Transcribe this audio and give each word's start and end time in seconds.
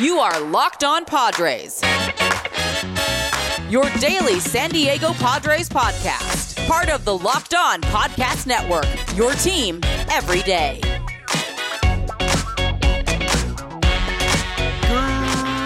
You 0.00 0.18
are 0.18 0.40
Locked 0.40 0.82
On 0.82 1.04
Padres. 1.04 1.80
Your 3.70 3.88
daily 4.00 4.40
San 4.40 4.70
Diego 4.70 5.12
Padres 5.12 5.68
podcast. 5.68 6.66
Part 6.66 6.88
of 6.88 7.04
the 7.04 7.16
Locked 7.16 7.54
On 7.54 7.80
Podcast 7.80 8.48
Network. 8.48 8.88
Your 9.16 9.34
team 9.34 9.78
every 10.10 10.42
day. 10.42 10.80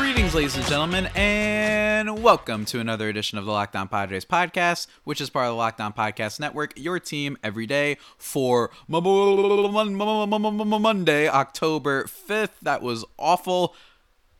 Greetings, 0.02 0.34
ladies 0.34 0.56
and 0.56 0.66
gentlemen, 0.66 1.08
and 1.14 2.22
welcome 2.22 2.66
to 2.66 2.80
another 2.80 3.08
edition 3.08 3.38
of 3.38 3.46
the 3.46 3.50
Locked 3.50 3.76
On 3.76 3.88
Padres 3.88 4.26
podcast, 4.26 4.88
which 5.04 5.22
is 5.22 5.30
part 5.30 5.46
of 5.46 5.52
the 5.52 5.56
Locked 5.56 5.80
On 5.80 5.94
Podcast 5.94 6.38
Network, 6.38 6.74
your 6.76 7.00
team 7.00 7.38
every 7.42 7.66
day 7.66 7.96
for 8.18 8.70
Monday, 8.88 9.08
October 11.30 12.04
5th. 12.04 12.50
That 12.60 12.82
was 12.82 13.06
awful. 13.16 13.74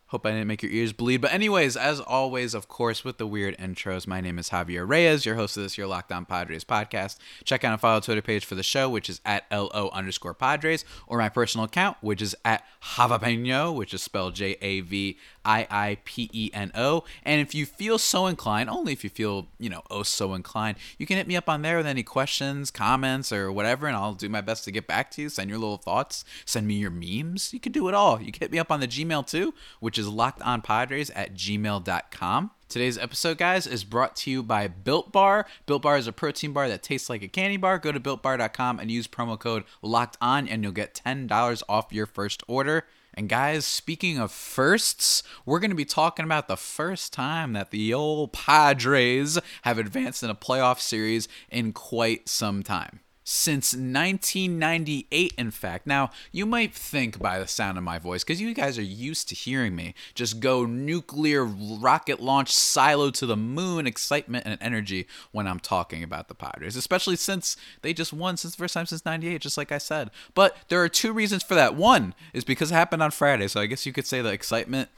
Hope 0.09 0.25
I 0.25 0.31
didn't 0.31 0.47
make 0.47 0.63
your 0.63 0.73
ears 0.73 0.95
bleed. 0.95 1.19
But, 1.19 1.35
anyways, 1.35 1.77
as 1.77 2.01
always, 2.01 2.55
of 2.55 2.67
course, 2.67 3.05
with 3.05 3.19
the 3.19 3.27
weird 3.27 3.59
intros, 3.59 4.07
my 4.07 4.23
name 4.23 4.39
is 4.39 4.49
Javier 4.49 4.89
Reyes, 4.89 5.27
your 5.27 5.35
host 5.35 5.59
of 5.59 5.65
this, 5.65 5.77
your 5.77 5.87
Locked 5.87 6.11
On 6.11 6.25
Padres 6.25 6.65
podcast. 6.65 7.19
Check 7.45 7.63
out 7.63 7.73
and 7.73 7.81
follow 7.81 8.01
Twitter 8.01 8.23
page 8.23 8.47
for 8.47 8.55
the 8.55 8.63
show, 8.63 8.89
which 8.89 9.11
is 9.11 9.21
at 9.27 9.45
LO 9.53 9.91
underscore 9.93 10.33
Padres, 10.33 10.87
or 11.07 11.19
my 11.19 11.29
personal 11.29 11.67
account, 11.67 11.99
which 12.01 12.23
is 12.23 12.35
at 12.43 12.65
Javapeno, 12.83 13.75
which 13.75 13.93
is 13.93 14.03
spelled 14.03 14.35
J 14.35 14.57
A 14.63 14.81
V 14.81 15.19
I 15.45 15.67
I 15.71 15.99
P 16.07 16.31
E 16.33 16.51
N 16.55 16.73
O. 16.75 17.05
And 17.23 17.43
if 17.43 17.55
you 17.55 17.67
feel 17.67 17.99
so 17.99 18.27
inclined, 18.27 18.71
only 18.71 18.95
if 18.95 19.05
you 19.05 19.11
feel, 19.11 19.49
you 19.59 19.69
know, 19.69 19.83
oh 19.91 20.05
so 20.05 20.33
inclined, 20.33 20.79
you 20.97 21.05
can 21.05 21.19
hit 21.19 21.27
me 21.27 21.37
up 21.37 21.51
on 21.51 21.61
there 21.61 21.77
with 21.77 21.87
any 21.87 22.03
questions, 22.03 22.71
comments, 22.71 23.31
or 23.31 23.53
whatever, 23.53 23.87
and 23.87 23.97
I'll 23.97 24.15
do 24.15 24.31
my 24.31 24.41
best 24.41 24.65
to 24.65 24.71
get 24.71 24.87
back 24.87 25.11
to 25.13 25.23
you. 25.23 25.29
Send 25.29 25.51
your 25.51 25.59
little 25.59 25.77
thoughts, 25.77 26.25
send 26.47 26.67
me 26.67 26.77
your 26.77 26.91
memes. 26.91 27.53
You 27.53 27.61
can 27.61 27.73
do 27.73 27.89
it 27.89 27.95
all. 27.95 28.23
You 28.23 28.33
can 28.33 28.41
hit 28.41 28.53
me 28.53 28.59
up 28.59 28.73
on 28.73 28.81
the 28.81 28.89
Gmail 28.89 29.27
too, 29.27 29.53
which 29.81 29.98
is 29.99 30.07
lockedonpadres 30.07 31.11
at 31.15 31.35
gmail.com. 31.35 32.51
Today's 32.69 32.99
episode, 32.99 33.39
guys, 33.39 33.67
is 33.67 33.83
brought 33.83 34.15
to 34.17 34.31
you 34.31 34.43
by 34.43 34.69
Built 34.69 35.11
Bar. 35.11 35.47
Built 35.65 35.83
Bar 35.83 35.97
is 35.97 36.07
a 36.07 36.13
protein 36.13 36.53
bar 36.53 36.69
that 36.69 36.83
tastes 36.83 37.09
like 37.09 37.23
a 37.23 37.29
candy 37.29 37.57
bar. 37.57 37.79
Go 37.79 37.93
to 37.93 38.01
builtbar.com 38.01 38.79
and 38.79 38.91
use 38.91 39.09
promo 39.09 39.39
code 39.39 39.65
locked 39.81 40.19
on, 40.21 40.47
and 40.47 40.63
you'll 40.63 40.73
get 40.73 41.01
$10 41.05 41.63
off 41.69 41.93
your 41.93 42.07
first 42.07 42.43
order. 42.47 42.85
And 43.15 43.29
guys, 43.29 43.65
speaking 43.65 44.19
of 44.19 44.31
firsts, 44.31 45.23
we're 45.45 45.61
going 45.61 45.71
to 45.71 45.77
be 45.77 45.85
talking 45.85 46.25
about 46.25 46.47
the 46.47 46.57
first 46.57 47.13
time 47.13 47.55
that 47.55 47.71
the 47.71 47.93
old 47.93 48.33
Padres 48.33 49.39
have 49.63 49.79
advanced 49.79 50.23
in 50.23 50.31
a 50.31 50.35
playoff 50.35 50.79
series 50.79 51.27
in 51.51 51.73
quite 51.73 52.29
some 52.29 52.63
time. 52.63 53.01
Since 53.31 53.75
1998, 53.75 55.35
in 55.37 55.51
fact. 55.51 55.87
Now, 55.87 56.09
you 56.33 56.47
might 56.47 56.73
think 56.73 57.19
by 57.19 57.39
the 57.39 57.47
sound 57.47 57.77
of 57.77 57.85
my 57.85 57.99
voice, 57.99 58.25
because 58.25 58.41
you 58.41 58.55
guys 58.55 58.79
are 58.79 58.83
used 58.83 59.29
to 59.29 59.35
hearing 59.35 59.77
me 59.77 59.95
just 60.15 60.41
go 60.41 60.65
nuclear 60.65 61.45
rocket 61.45 62.21
launch 62.21 62.51
silo 62.51 63.11
to 63.11 63.27
the 63.27 63.37
moon 63.37 63.87
excitement 63.87 64.47
and 64.47 64.57
energy 64.63 65.07
when 65.31 65.47
I'm 65.47 65.61
talking 65.61 66.03
about 66.03 66.29
the 66.29 66.35
Padres, 66.35 66.75
especially 66.75 67.17
since 67.17 67.59
they 67.83 67.93
just 67.93 68.15
won 68.15 68.39
since 68.39 68.55
the 68.55 68.63
first 68.63 68.73
time 68.73 68.87
since 68.87 69.05
98, 69.05 69.43
just 69.43 69.59
like 69.59 69.73
I 69.73 69.79
said. 69.79 70.11
But 70.33 70.57
there 70.69 70.83
are 70.83 70.89
two 70.89 71.13
reasons 71.13 71.43
for 71.43 71.55
that. 71.55 71.75
One 71.75 72.15
is 72.33 72.45
because 72.45 72.71
it 72.71 72.77
happened 72.77 73.03
on 73.03 73.11
Friday, 73.11 73.49
so 73.49 73.61
I 73.61 73.67
guess 73.67 73.85
you 73.85 73.93
could 73.93 74.07
say 74.07 74.23
the 74.23 74.33
excitement 74.33 74.89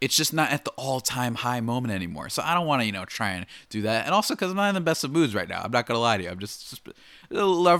it's 0.00 0.16
just 0.16 0.32
not 0.32 0.50
at 0.50 0.64
the 0.64 0.72
all-time 0.72 1.36
high 1.36 1.60
moment 1.60 1.94
anymore. 1.94 2.28
So 2.28 2.42
I 2.44 2.54
don't 2.54 2.66
want 2.66 2.82
to, 2.82 2.86
you 2.86 2.92
know, 2.92 3.04
try 3.04 3.30
and 3.30 3.46
do 3.70 3.82
that. 3.82 4.04
And 4.04 4.14
also 4.14 4.34
because 4.34 4.50
I'm 4.50 4.56
not 4.56 4.68
in 4.68 4.74
the 4.74 4.80
best 4.80 5.04
of 5.04 5.10
moods 5.10 5.34
right 5.34 5.48
now. 5.48 5.62
I'm 5.62 5.70
not 5.70 5.86
gonna 5.86 6.00
lie 6.00 6.18
to 6.18 6.22
you. 6.22 6.28
I'm 6.28 6.38
just, 6.38 6.70
just 6.70 6.82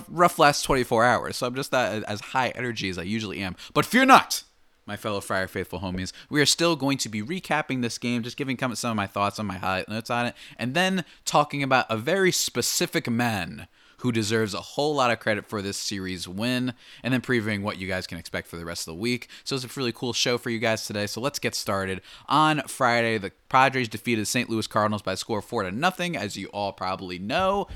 rough 0.08 0.38
last 0.38 0.62
24 0.62 1.04
hours. 1.04 1.36
So 1.36 1.46
I'm 1.46 1.54
just 1.54 1.72
not 1.72 2.04
as 2.04 2.20
high 2.20 2.48
energy 2.50 2.88
as 2.88 2.98
I 2.98 3.02
usually 3.02 3.40
am. 3.40 3.56
But 3.74 3.84
fear 3.84 4.04
not, 4.04 4.44
my 4.86 4.96
fellow 4.96 5.20
Friar 5.20 5.48
Faithful 5.48 5.80
homies. 5.80 6.12
We 6.30 6.40
are 6.40 6.46
still 6.46 6.76
going 6.76 6.98
to 6.98 7.08
be 7.08 7.22
recapping 7.22 7.82
this 7.82 7.98
game, 7.98 8.22
just 8.22 8.36
giving 8.36 8.56
some 8.58 8.90
of 8.90 8.96
my 8.96 9.06
thoughts 9.06 9.38
on 9.38 9.46
my 9.46 9.58
highlight 9.58 9.88
notes 9.88 10.10
on 10.10 10.26
it, 10.26 10.34
and 10.58 10.74
then 10.74 11.04
talking 11.24 11.62
about 11.62 11.86
a 11.90 11.96
very 11.96 12.32
specific 12.32 13.10
man 13.10 13.66
who 13.98 14.12
deserves 14.12 14.54
a 14.54 14.60
whole 14.60 14.94
lot 14.94 15.10
of 15.10 15.18
credit 15.18 15.46
for 15.46 15.62
this 15.62 15.76
series 15.76 16.28
win, 16.28 16.74
and 17.02 17.12
then 17.12 17.20
previewing 17.20 17.62
what 17.62 17.78
you 17.78 17.88
guys 17.88 18.06
can 18.06 18.18
expect 18.18 18.48
for 18.48 18.56
the 18.56 18.64
rest 18.64 18.86
of 18.86 18.94
the 18.94 19.00
week. 19.00 19.28
So 19.44 19.56
it's 19.56 19.64
a 19.64 19.68
really 19.76 19.92
cool 19.92 20.12
show 20.12 20.38
for 20.38 20.50
you 20.50 20.58
guys 20.58 20.86
today. 20.86 21.06
So 21.06 21.20
let's 21.20 21.38
get 21.38 21.54
started. 21.54 22.00
On 22.28 22.60
Friday, 22.66 23.18
the 23.18 23.32
Padres 23.48 23.88
defeated 23.88 24.22
the 24.22 24.26
St. 24.26 24.50
Louis 24.50 24.66
Cardinals 24.66 25.02
by 25.02 25.12
a 25.12 25.16
score 25.16 25.38
of 25.38 25.44
four 25.44 25.62
to 25.62 25.70
nothing, 25.70 26.16
as 26.16 26.36
you 26.36 26.48
all 26.48 26.72
probably 26.72 27.18
know. 27.18 27.68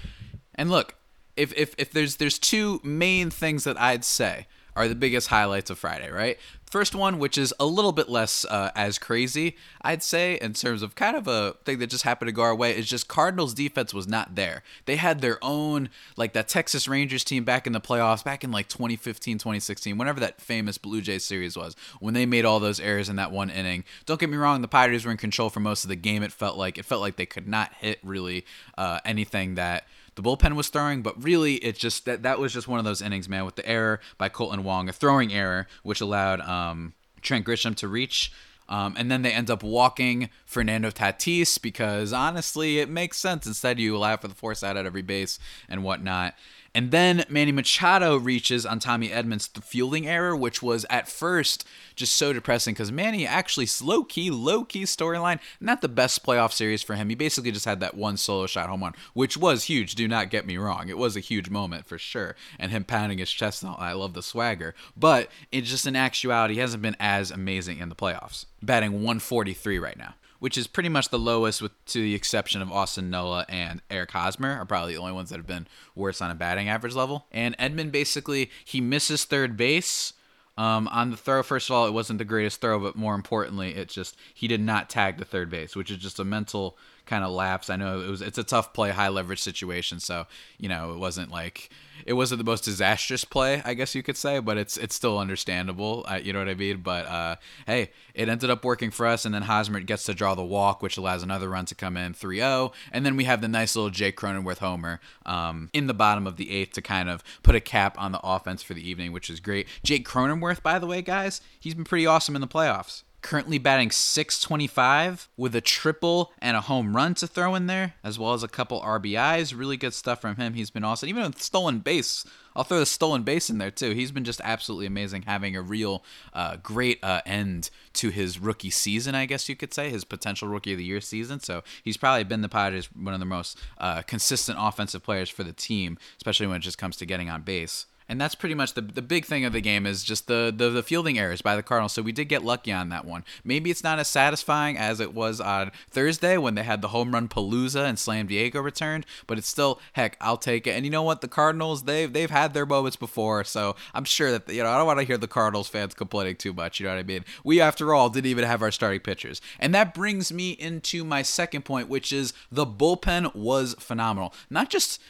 And 0.54 0.70
look, 0.70 0.96
if 1.36 1.52
if, 1.56 1.74
if 1.78 1.92
there's 1.92 2.16
there's 2.16 2.38
two 2.38 2.80
main 2.84 3.30
things 3.30 3.64
that 3.64 3.80
I'd 3.80 4.04
say 4.04 4.46
are 4.76 4.88
the 4.88 4.94
biggest 4.94 5.28
highlights 5.28 5.70
of 5.70 5.78
Friday, 5.78 6.10
right? 6.10 6.38
First 6.70 6.94
one, 6.94 7.18
which 7.18 7.36
is 7.36 7.52
a 7.58 7.66
little 7.66 7.90
bit 7.90 8.08
less 8.08 8.44
uh, 8.44 8.70
as 8.76 8.96
crazy, 8.96 9.56
I'd 9.82 10.04
say, 10.04 10.38
in 10.40 10.52
terms 10.52 10.82
of 10.82 10.94
kind 10.94 11.16
of 11.16 11.26
a 11.26 11.56
thing 11.64 11.80
that 11.80 11.88
just 11.88 12.04
happened 12.04 12.28
to 12.28 12.32
go 12.32 12.42
our 12.42 12.54
way, 12.54 12.76
is 12.76 12.88
just 12.88 13.08
Cardinals 13.08 13.54
defense 13.54 13.92
was 13.92 14.06
not 14.06 14.36
there. 14.36 14.62
They 14.84 14.94
had 14.94 15.20
their 15.20 15.38
own, 15.42 15.90
like 16.16 16.32
that 16.34 16.46
Texas 16.46 16.86
Rangers 16.86 17.24
team 17.24 17.42
back 17.42 17.66
in 17.66 17.72
the 17.72 17.80
playoffs, 17.80 18.22
back 18.22 18.44
in 18.44 18.52
like 18.52 18.68
2015, 18.68 19.38
2016, 19.38 19.98
whenever 19.98 20.20
that 20.20 20.40
famous 20.40 20.78
Blue 20.78 21.00
Jays 21.00 21.24
series 21.24 21.56
was, 21.56 21.74
when 21.98 22.14
they 22.14 22.24
made 22.24 22.44
all 22.44 22.60
those 22.60 22.78
errors 22.78 23.08
in 23.08 23.16
that 23.16 23.32
one 23.32 23.50
inning. 23.50 23.82
Don't 24.06 24.20
get 24.20 24.30
me 24.30 24.36
wrong, 24.36 24.62
the 24.62 24.68
Padres 24.68 25.04
were 25.04 25.10
in 25.10 25.16
control 25.16 25.50
for 25.50 25.58
most 25.58 25.82
of 25.82 25.88
the 25.88 25.96
game. 25.96 26.22
It 26.22 26.30
felt 26.30 26.56
like 26.56 26.78
it 26.78 26.84
felt 26.84 27.00
like 27.00 27.16
they 27.16 27.26
could 27.26 27.48
not 27.48 27.74
hit 27.74 27.98
really 28.04 28.44
uh, 28.78 29.00
anything 29.04 29.56
that 29.56 29.88
the 30.20 30.28
bullpen 30.28 30.54
was 30.54 30.68
throwing, 30.68 31.02
but 31.02 31.22
really 31.22 31.54
it 31.56 31.76
just 31.76 32.04
that 32.04 32.22
that 32.22 32.38
was 32.38 32.52
just 32.52 32.68
one 32.68 32.78
of 32.78 32.84
those 32.84 33.00
innings, 33.00 33.28
man, 33.28 33.44
with 33.44 33.56
the 33.56 33.66
error 33.66 34.00
by 34.18 34.28
Kolten 34.28 34.62
Wong, 34.62 34.88
a 34.88 34.92
throwing 34.92 35.32
error, 35.32 35.66
which 35.82 36.00
allowed 36.00 36.40
um, 36.42 36.92
Trent 37.22 37.46
Grisham 37.46 37.74
to 37.76 37.88
reach. 37.88 38.32
Um, 38.68 38.94
and 38.96 39.10
then 39.10 39.22
they 39.22 39.32
end 39.32 39.50
up 39.50 39.64
walking 39.64 40.30
Fernando 40.44 40.90
Tatis 40.90 41.60
because 41.60 42.12
honestly, 42.12 42.78
it 42.78 42.88
makes 42.88 43.16
sense. 43.16 43.46
Instead, 43.46 43.80
you 43.80 43.96
allow 43.96 44.16
for 44.16 44.28
the 44.28 44.34
force 44.34 44.62
out 44.62 44.76
at 44.76 44.86
every 44.86 45.02
base 45.02 45.40
and 45.68 45.82
whatnot. 45.82 46.34
And 46.74 46.92
then 46.92 47.24
Manny 47.28 47.50
Machado 47.50 48.16
reaches 48.16 48.64
on 48.64 48.78
Tommy 48.78 49.08
Edman's 49.08 49.48
the 49.48 49.60
fielding 49.60 50.06
error, 50.06 50.36
which 50.36 50.62
was 50.62 50.86
at 50.88 51.08
first 51.08 51.66
just 51.96 52.14
so 52.14 52.32
depressing 52.32 52.74
because 52.74 52.92
Manny 52.92 53.26
actually 53.26 53.66
low 53.82 54.04
key, 54.04 54.30
low 54.30 54.64
key 54.64 54.84
storyline, 54.84 55.40
not 55.60 55.80
the 55.80 55.88
best 55.88 56.24
playoff 56.24 56.52
series 56.52 56.82
for 56.82 56.94
him. 56.94 57.08
He 57.08 57.16
basically 57.16 57.50
just 57.50 57.64
had 57.64 57.80
that 57.80 57.96
one 57.96 58.16
solo 58.16 58.46
shot 58.46 58.68
home 58.68 58.82
run, 58.82 58.94
which 59.14 59.36
was 59.36 59.64
huge. 59.64 59.96
Do 59.96 60.06
not 60.06 60.30
get 60.30 60.46
me 60.46 60.56
wrong, 60.56 60.88
it 60.88 60.98
was 60.98 61.16
a 61.16 61.20
huge 61.20 61.50
moment 61.50 61.86
for 61.86 61.98
sure. 61.98 62.36
And 62.58 62.70
him 62.70 62.84
pounding 62.84 63.18
his 63.18 63.32
chest, 63.32 63.64
I 63.64 63.92
love 63.92 64.14
the 64.14 64.22
swagger. 64.22 64.74
But 64.96 65.28
it's 65.50 65.68
just 65.68 65.86
in 65.86 65.96
actuality, 65.96 66.54
he 66.54 66.60
hasn't 66.60 66.82
been 66.82 66.96
as 67.00 67.30
amazing 67.30 67.78
in 67.78 67.88
the 67.88 67.96
playoffs. 67.96 68.46
Batting 68.62 68.92
143 68.92 69.78
right 69.78 69.98
now 69.98 70.14
which 70.40 70.58
is 70.58 70.66
pretty 70.66 70.88
much 70.88 71.10
the 71.10 71.18
lowest, 71.18 71.62
with 71.62 71.72
to 71.86 72.02
the 72.02 72.14
exception 72.14 72.60
of 72.60 72.72
Austin 72.72 73.08
Nola 73.08 73.46
and 73.48 73.80
Eric 73.90 74.10
Hosmer, 74.10 74.58
are 74.58 74.66
probably 74.66 74.94
the 74.94 75.00
only 75.00 75.12
ones 75.12 75.30
that 75.30 75.36
have 75.36 75.46
been 75.46 75.68
worse 75.94 76.20
on 76.20 76.30
a 76.30 76.34
batting 76.34 76.68
average 76.68 76.94
level. 76.94 77.26
And 77.30 77.56
Edman 77.58 77.92
basically 77.92 78.50
he 78.64 78.80
misses 78.80 79.24
third 79.24 79.56
base. 79.56 80.14
Um, 80.58 80.88
on 80.88 81.10
the 81.10 81.16
throw, 81.16 81.42
first 81.42 81.70
of 81.70 81.76
all, 81.76 81.86
it 81.86 81.92
wasn't 81.92 82.18
the 82.18 82.24
greatest 82.24 82.60
throw, 82.60 82.78
but 82.78 82.96
more 82.96 83.14
importantly, 83.14 83.76
it 83.76 83.88
just 83.88 84.16
he 84.34 84.48
did 84.48 84.60
not 84.60 84.90
tag 84.90 85.16
the 85.16 85.24
third 85.24 85.48
base, 85.48 85.76
which 85.76 85.90
is 85.90 85.96
just 85.96 86.18
a 86.18 86.24
mental 86.24 86.76
kind 87.06 87.24
of 87.24 87.30
lapse. 87.30 87.70
I 87.70 87.76
know 87.76 88.00
it 88.00 88.10
was 88.10 88.20
it's 88.20 88.36
a 88.36 88.44
tough 88.44 88.74
play, 88.74 88.90
high 88.90 89.08
leverage 89.08 89.40
situation, 89.40 90.00
so 90.00 90.26
you 90.58 90.68
know 90.68 90.92
it 90.92 90.98
wasn't 90.98 91.30
like 91.30 91.70
it 92.06 92.14
wasn't 92.14 92.38
the 92.38 92.44
most 92.44 92.64
disastrous 92.64 93.24
play, 93.24 93.62
I 93.64 93.74
guess 93.74 93.94
you 93.94 94.02
could 94.02 94.16
say, 94.16 94.38
but 94.38 94.56
it's 94.56 94.76
it's 94.76 94.94
still 94.94 95.18
understandable. 95.18 96.04
Uh, 96.08 96.20
you 96.22 96.32
know 96.32 96.38
what 96.38 96.48
I 96.48 96.54
mean? 96.54 96.78
But 96.78 97.06
uh, 97.06 97.36
hey, 97.66 97.90
it 98.14 98.28
ended 98.28 98.50
up 98.50 98.64
working 98.64 98.90
for 98.90 99.06
us, 99.06 99.24
and 99.24 99.34
then 99.34 99.42
Hosmer 99.42 99.80
gets 99.80 100.04
to 100.04 100.14
draw 100.14 100.34
the 100.34 100.44
walk, 100.44 100.82
which 100.82 100.96
allows 100.96 101.22
another 101.22 101.48
run 101.48 101.66
to 101.66 101.74
come 101.74 101.96
in 101.96 102.14
3-0, 102.14 102.72
and 102.92 103.04
then 103.04 103.16
we 103.16 103.24
have 103.24 103.40
the 103.40 103.48
nice 103.48 103.76
little 103.76 103.90
Jake 103.90 104.18
Cronenworth 104.18 104.58
homer 104.58 105.00
um, 105.26 105.70
in 105.72 105.86
the 105.86 105.94
bottom 105.94 106.26
of 106.26 106.36
the 106.36 106.50
eighth 106.50 106.72
to 106.74 106.82
kind 106.82 107.08
of 107.08 107.22
put 107.42 107.54
a 107.54 107.60
cap 107.60 107.96
on 107.98 108.12
the 108.12 108.20
offense 108.22 108.62
for 108.62 108.74
the 108.74 108.88
evening, 108.88 109.12
which 109.12 109.30
is 109.30 109.40
great. 109.40 109.66
Jake 109.82 110.06
Cronenworth, 110.06 110.62
by 110.62 110.78
the 110.78 110.86
way, 110.86 111.02
guys, 111.02 111.40
he's 111.58 111.74
been 111.74 111.84
pretty 111.84 112.06
awesome 112.06 112.34
in 112.34 112.40
the 112.40 112.48
playoffs 112.48 113.02
currently 113.22 113.58
batting 113.58 113.90
625 113.90 115.28
with 115.36 115.54
a 115.54 115.60
triple 115.60 116.32
and 116.40 116.56
a 116.56 116.62
home 116.62 116.96
run 116.96 117.14
to 117.14 117.26
throw 117.26 117.54
in 117.54 117.66
there, 117.66 117.94
as 118.02 118.18
well 118.18 118.32
as 118.32 118.42
a 118.42 118.48
couple 118.48 118.80
RBIs. 118.80 119.56
Really 119.56 119.76
good 119.76 119.94
stuff 119.94 120.20
from 120.20 120.36
him. 120.36 120.54
He's 120.54 120.70
been 120.70 120.84
awesome. 120.84 121.08
Even 121.08 121.24
with 121.24 121.40
stolen 121.40 121.80
base, 121.80 122.24
I'll 122.54 122.64
throw 122.64 122.78
the 122.78 122.86
stolen 122.86 123.22
base 123.22 123.50
in 123.50 123.58
there 123.58 123.70
too. 123.70 123.92
He's 123.92 124.10
been 124.10 124.24
just 124.24 124.40
absolutely 124.42 124.86
amazing, 124.86 125.22
having 125.22 125.56
a 125.56 125.62
real 125.62 126.04
uh, 126.32 126.56
great 126.56 126.98
uh, 127.02 127.20
end 127.24 127.70
to 127.94 128.10
his 128.10 128.38
rookie 128.38 128.70
season, 128.70 129.14
I 129.14 129.26
guess 129.26 129.48
you 129.48 129.56
could 129.56 129.72
say, 129.72 129.90
his 129.90 130.04
potential 130.04 130.48
rookie 130.48 130.72
of 130.72 130.78
the 130.78 130.84
year 130.84 131.00
season. 131.00 131.40
So 131.40 131.62
he's 131.82 131.96
probably 131.96 132.24
been 132.24 132.42
the 132.42 132.48
Padres 132.48 132.88
one 132.94 133.14
of 133.14 133.20
the 133.20 133.26
most 133.26 133.58
uh, 133.78 134.02
consistent 134.02 134.58
offensive 134.60 135.02
players 135.02 135.28
for 135.28 135.44
the 135.44 135.52
team, 135.52 135.98
especially 136.16 136.46
when 136.46 136.56
it 136.56 136.60
just 136.60 136.78
comes 136.78 136.96
to 136.96 137.06
getting 137.06 137.30
on 137.30 137.42
base. 137.42 137.86
And 138.10 138.20
that's 138.20 138.34
pretty 138.34 138.56
much 138.56 138.74
the 138.74 138.80
the 138.80 139.02
big 139.02 139.24
thing 139.24 139.44
of 139.44 139.52
the 139.52 139.60
game 139.60 139.86
is 139.86 140.02
just 140.02 140.26
the, 140.26 140.52
the 140.54 140.68
the 140.68 140.82
fielding 140.82 141.16
errors 141.16 141.42
by 141.42 141.54
the 141.54 141.62
Cardinals. 141.62 141.92
So 141.92 142.02
we 142.02 142.10
did 142.10 142.24
get 142.24 142.44
lucky 142.44 142.72
on 142.72 142.88
that 142.88 143.04
one. 143.04 143.24
Maybe 143.44 143.70
it's 143.70 143.84
not 143.84 144.00
as 144.00 144.08
satisfying 144.08 144.76
as 144.76 144.98
it 144.98 145.14
was 145.14 145.40
on 145.40 145.70
Thursday 145.90 146.36
when 146.36 146.56
they 146.56 146.64
had 146.64 146.82
the 146.82 146.88
home 146.88 147.12
run 147.12 147.28
palooza 147.28 147.84
and 147.84 147.96
Slam 147.96 148.26
Diego 148.26 148.60
returned, 148.60 149.06
but 149.28 149.38
it's 149.38 149.46
still 149.46 149.80
heck, 149.92 150.16
I'll 150.20 150.36
take 150.36 150.66
it. 150.66 150.72
And 150.72 150.84
you 150.84 150.90
know 150.90 151.04
what? 151.04 151.20
The 151.20 151.28
Cardinals 151.28 151.84
they've 151.84 152.12
they've 152.12 152.30
had 152.30 152.52
their 152.52 152.66
moments 152.66 152.96
before, 152.96 153.44
so 153.44 153.76
I'm 153.94 154.04
sure 154.04 154.32
that 154.32 154.52
you 154.52 154.64
know 154.64 154.70
I 154.70 154.76
don't 154.76 154.88
want 154.88 154.98
to 154.98 155.06
hear 155.06 155.16
the 155.16 155.28
Cardinals 155.28 155.68
fans 155.68 155.94
complaining 155.94 156.34
too 156.34 156.52
much. 156.52 156.80
You 156.80 156.86
know 156.86 156.94
what 156.94 157.00
I 157.00 157.04
mean? 157.04 157.24
We 157.44 157.60
after 157.60 157.94
all 157.94 158.10
didn't 158.10 158.26
even 158.26 158.42
have 158.42 158.60
our 158.60 158.72
starting 158.72 159.00
pitchers, 159.00 159.40
and 159.60 159.72
that 159.76 159.94
brings 159.94 160.32
me 160.32 160.50
into 160.50 161.04
my 161.04 161.22
second 161.22 161.64
point, 161.64 161.88
which 161.88 162.12
is 162.12 162.32
the 162.50 162.66
bullpen 162.66 163.36
was 163.36 163.76
phenomenal. 163.78 164.34
Not 164.50 164.68
just 164.68 165.00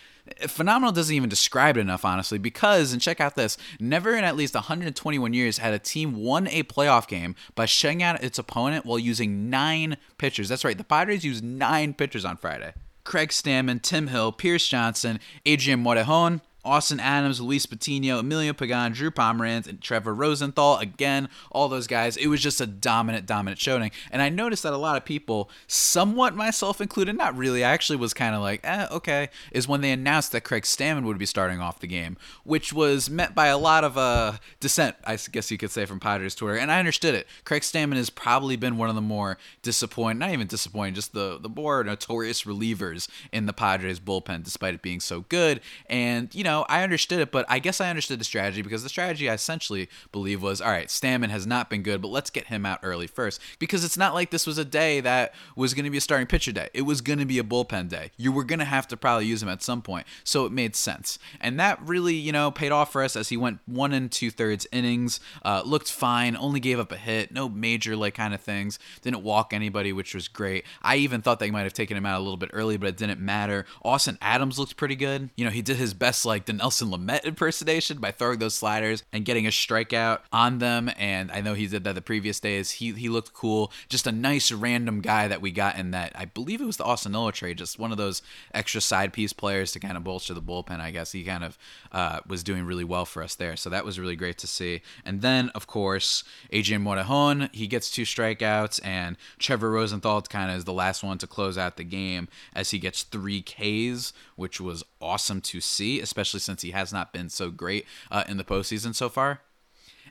phenomenal 0.47 0.93
doesn't 0.93 1.15
even 1.15 1.29
describe 1.29 1.77
it 1.77 1.81
enough 1.81 2.05
honestly 2.05 2.39
because 2.39 2.93
and 2.93 3.03
check 3.03 3.21
out 3.21 3.37
this 3.37 3.57
never 3.79 4.15
in 4.15 4.25
at 4.25 4.37
least 4.37 4.55
121 4.55 5.33
years 5.35 5.59
had 5.59 5.75
a 5.75 5.79
team 5.79 6.15
won 6.15 6.47
a 6.49 6.63
playoff 6.65 7.07
game 7.09 7.35
by 7.55 7.67
shutting 7.67 8.03
out 8.03 8.23
its 8.23 8.39
opponent 8.39 8.87
while 8.87 8.99
using 8.99 9.51
nine 9.51 9.97
pitchers. 10.19 10.49
That's 10.49 10.65
right 10.65 10.77
the 10.77 10.85
padres 10.85 11.25
used 11.25 11.45
nine 11.45 11.95
pitchers 11.95 12.25
on 12.25 12.37
friday. 12.37 12.73
Craig 13.05 13.31
stammen 13.31 13.81
tim 13.83 14.09
hill 14.09 14.33
pierce 14.33 14.69
johnson 14.69 15.21
adrian 15.47 15.83
morejon 15.83 16.41
Austin 16.65 17.01
Adams, 17.01 17.41
Luis 17.41 17.67
Patino, 17.67 18.19
Emilio 18.19 18.53
Pagan, 18.53 18.93
Drew 18.93 19.11
Pomeranz, 19.11 19.67
and 19.67 19.81
Trevor 19.81 20.15
Rosenthal. 20.15 20.79
Again, 20.79 21.29
all 21.51 21.69
those 21.69 21.87
guys. 21.87 22.17
It 22.17 22.27
was 22.27 22.43
just 22.43 22.61
a 22.61 22.67
dominant, 22.67 23.27
dominant 23.27 23.61
showing. 23.61 23.91
And 24.11 24.21
I 24.21 24.29
noticed 24.29 24.63
that 24.65 24.73
a 24.73 24.77
lot 24.79 24.97
of 24.97 25.05
people, 25.05 25.51
somewhat 25.67 26.37
myself 26.37 26.81
included, 26.81 27.17
not 27.17 27.37
really, 27.37 27.65
I 27.65 27.71
actually 27.71 27.97
was 27.97 28.13
kind 28.13 28.35
of 28.35 28.43
like, 28.43 28.61
eh, 28.65 28.87
okay, 28.91 29.31
is 29.53 29.69
when 29.69 29.81
they 29.81 29.93
announced 29.93 30.33
that 30.33 30.43
Craig 30.43 30.65
Stammen 30.65 31.05
would 31.05 31.19
be 31.19 31.27
starting 31.27 31.61
off 31.61 31.81
the 31.81 31.87
game, 31.87 32.17
which 32.45 32.73
was 32.73 33.09
met 33.09 33.35
by 33.35 33.47
a 33.47 33.59
lot 33.59 33.85
of 33.85 33.97
uh, 33.97 34.33
dissent, 34.61 34.97
I 35.05 35.17
guess 35.17 35.51
you 35.51 35.59
could 35.59 35.71
say, 35.71 35.87
from 35.87 36.01
Padres 36.01 36.35
Twitter. 36.35 36.59
And 36.59 36.71
I 36.71 36.79
understood 36.79 37.15
it. 37.15 37.27
Craig 37.45 37.63
Stammen 37.63 37.97
has 37.97 38.11
probably 38.11 38.57
been 38.57 38.77
one 38.77 38.89
of 38.89 38.95
the 38.95 39.01
more 39.01 39.39
disappointing, 39.63 40.19
not 40.19 40.31
even 40.31 40.47
disappointing, 40.47 40.95
just 40.95 41.13
the, 41.13 41.39
the 41.39 41.49
more 41.49 41.83
notorious 41.85 42.43
relievers 42.43 43.09
in 43.33 43.47
the 43.47 43.53
Padres 43.53 44.01
bullpen, 44.01 44.45
despite 44.45 44.75
it 44.75 44.83
being 44.83 45.01
so 45.01 45.21
good. 45.29 45.61
And, 45.89 46.35
you 46.35 46.45
know, 46.45 46.50
know, 46.51 46.67
I 46.69 46.83
understood 46.83 47.21
it, 47.21 47.31
but 47.31 47.47
I 47.49 47.59
guess 47.59 47.81
I 47.81 47.89
understood 47.91 48.21
the 48.21 48.25
strategy 48.25 48.63
because 48.63 48.83
the 48.83 48.89
strategy 48.89 49.31
I 49.31 49.35
essentially 49.35 49.89
believe 50.13 50.43
was 50.43 50.61
all 50.61 50.71
right, 50.71 50.89
Stammen 50.89 51.31
has 51.31 51.47
not 51.47 51.71
been 51.71 51.83
good, 51.83 52.03
but 52.03 52.09
let's 52.09 52.31
get 52.31 52.49
him 52.49 52.67
out 52.67 52.81
early 52.83 53.07
first. 53.07 53.41
Because 53.59 53.85
it's 53.85 53.97
not 53.97 54.15
like 54.15 54.31
this 54.31 54.47
was 54.47 54.59
a 54.59 54.65
day 54.65 55.01
that 55.01 55.35
was 55.57 55.75
going 55.75 55.85
to 55.85 55.91
be 55.91 55.99
a 55.99 56.01
starting 56.01 56.27
pitcher 56.27 56.53
day. 56.53 56.69
It 56.75 56.83
was 56.83 57.01
going 57.01 57.19
to 57.19 57.25
be 57.25 57.39
a 57.39 57.45
bullpen 57.45 57.89
day. 57.89 58.11
You 58.17 58.33
were 58.33 58.45
going 58.45 58.59
to 58.59 58.65
have 58.65 58.89
to 58.89 58.97
probably 58.97 59.27
use 59.27 59.43
him 59.43 59.49
at 59.49 59.63
some 59.63 59.83
point. 59.83 60.07
So 60.25 60.45
it 60.47 60.53
made 60.53 60.77
sense. 60.77 61.19
And 61.41 61.59
that 61.61 61.81
really, 61.87 62.15
you 62.15 62.33
know, 62.33 62.51
paid 62.51 62.73
off 62.73 62.93
for 62.93 63.03
us 63.03 63.17
as 63.17 63.29
he 63.29 63.37
went 63.37 63.61
one 63.67 63.93
and 63.93 64.11
two 64.11 64.31
thirds 64.31 64.67
innings, 64.73 65.21
uh, 65.45 65.63
looked 65.65 65.91
fine, 65.91 66.37
only 66.37 66.61
gave 66.61 66.79
up 66.79 66.93
a 66.93 66.97
hit, 66.97 67.33
no 67.33 67.49
major 67.49 67.97
like 67.97 68.15
kind 68.15 68.35
of 68.35 68.41
things, 68.41 68.79
didn't 69.03 69.23
walk 69.23 69.53
anybody, 69.53 69.93
which 69.93 70.15
was 70.15 70.29
great. 70.29 70.65
I 70.83 70.97
even 70.97 71.23
thought 71.23 71.39
they 71.39 71.51
might 71.51 71.63
have 71.63 71.73
taken 71.73 71.97
him 71.97 72.07
out 72.07 72.19
a 72.19 72.23
little 72.23 72.37
bit 72.37 72.51
early, 72.53 72.77
but 72.77 72.89
it 72.89 72.97
didn't 72.97 73.21
matter. 73.21 73.67
Austin 73.83 74.19
Adams 74.21 74.59
looked 74.59 74.77
pretty 74.77 74.97
good. 74.97 75.31
You 75.37 75.45
know, 75.45 75.51
he 75.51 75.63
did 75.63 75.77
his 75.77 75.95
best 75.95 76.25
like 76.25 76.40
the 76.47 76.53
Nelson 76.53 76.89
Lamet 76.89 77.25
impersonation 77.25 77.99
by 77.99 78.11
throwing 78.11 78.39
those 78.39 78.55
sliders 78.55 79.03
and 79.13 79.25
getting 79.25 79.47
a 79.47 79.51
strikeout 79.51 80.21
on 80.33 80.59
them. 80.59 80.91
And 80.99 81.31
I 81.33 81.41
know 81.41 81.55
he 81.55 81.67
did 81.67 81.85
that 81.85 81.95
the 81.95 82.03
previous 82.03 82.41
days. 82.41 82.73
He 82.73 82.93
he 82.93 83.09
looked 83.09 83.33
cool. 83.33 83.73
Just 83.89 84.07
a 84.07 84.13
nice 84.13 84.53
random 84.53 85.01
guy 85.01 85.29
that 85.29 85.41
we 85.41 85.51
got 85.51 85.77
in 85.77 85.91
that. 85.93 86.13
I 86.15 86.25
believe 86.25 86.61
it 86.61 86.67
was 86.67 86.77
the 86.77 86.85
Austin 86.85 87.13
Nola 87.13 87.33
trade. 87.33 87.59
Just 87.59 87.79
one 87.79 87.93
of 87.93 87.99
those 87.99 88.23
extra 88.55 88.81
side 88.81 89.13
piece 89.13 89.33
players 89.33 89.73
to 89.73 89.81
kind 89.81 89.97
of 89.97 90.05
bolster 90.05 90.35
the 90.35 90.43
bullpen. 90.43 90.81
I 90.81 90.91
guess 90.91 91.13
he 91.13 91.25
kind 91.25 91.45
of 91.45 91.59
uh, 91.93 92.21
was 92.27 92.43
doing 92.43 92.65
really 92.65 92.85
well 92.85 93.05
for 93.05 93.23
us 93.23 93.35
there. 93.35 93.57
So 93.57 93.71
that 93.71 93.85
was 93.85 93.99
really 93.99 94.17
great 94.17 94.39
to 94.39 94.47
see. 94.47 94.83
And 95.05 95.23
then 95.23 95.51
of 95.51 95.67
course 95.67 96.25
Adrian 96.51 96.85
Morejon, 96.85 97.53
he 97.55 97.67
gets 97.67 97.91
two 97.91 98.03
strikeouts, 98.03 98.81
and 98.85 99.17
Trevor 99.39 99.71
Rosenthal 99.71 100.23
kind 100.23 100.51
of 100.51 100.57
is 100.57 100.65
the 100.65 100.73
last 100.73 101.03
one 101.03 101.19
to 101.19 101.27
close 101.27 101.59
out 101.59 101.77
the 101.77 101.85
game 101.85 102.29
as 102.55 102.71
he 102.71 102.79
gets 102.79 103.03
three 103.03 103.43
Ks, 103.43 104.13
which 104.37 104.61
was 104.61 104.85
awesome 105.01 105.41
to 105.41 105.61
see, 105.61 106.01
especially 106.01 106.30
since 106.39 106.63
he 106.63 106.71
has 106.71 106.93
not 106.93 107.13
been 107.13 107.29
so 107.29 107.51
great 107.51 107.87
uh, 108.11 108.25
in 108.29 108.37
the 108.37 108.45
postseason 108.45 108.95
so 108.95 109.09
far. 109.09 109.41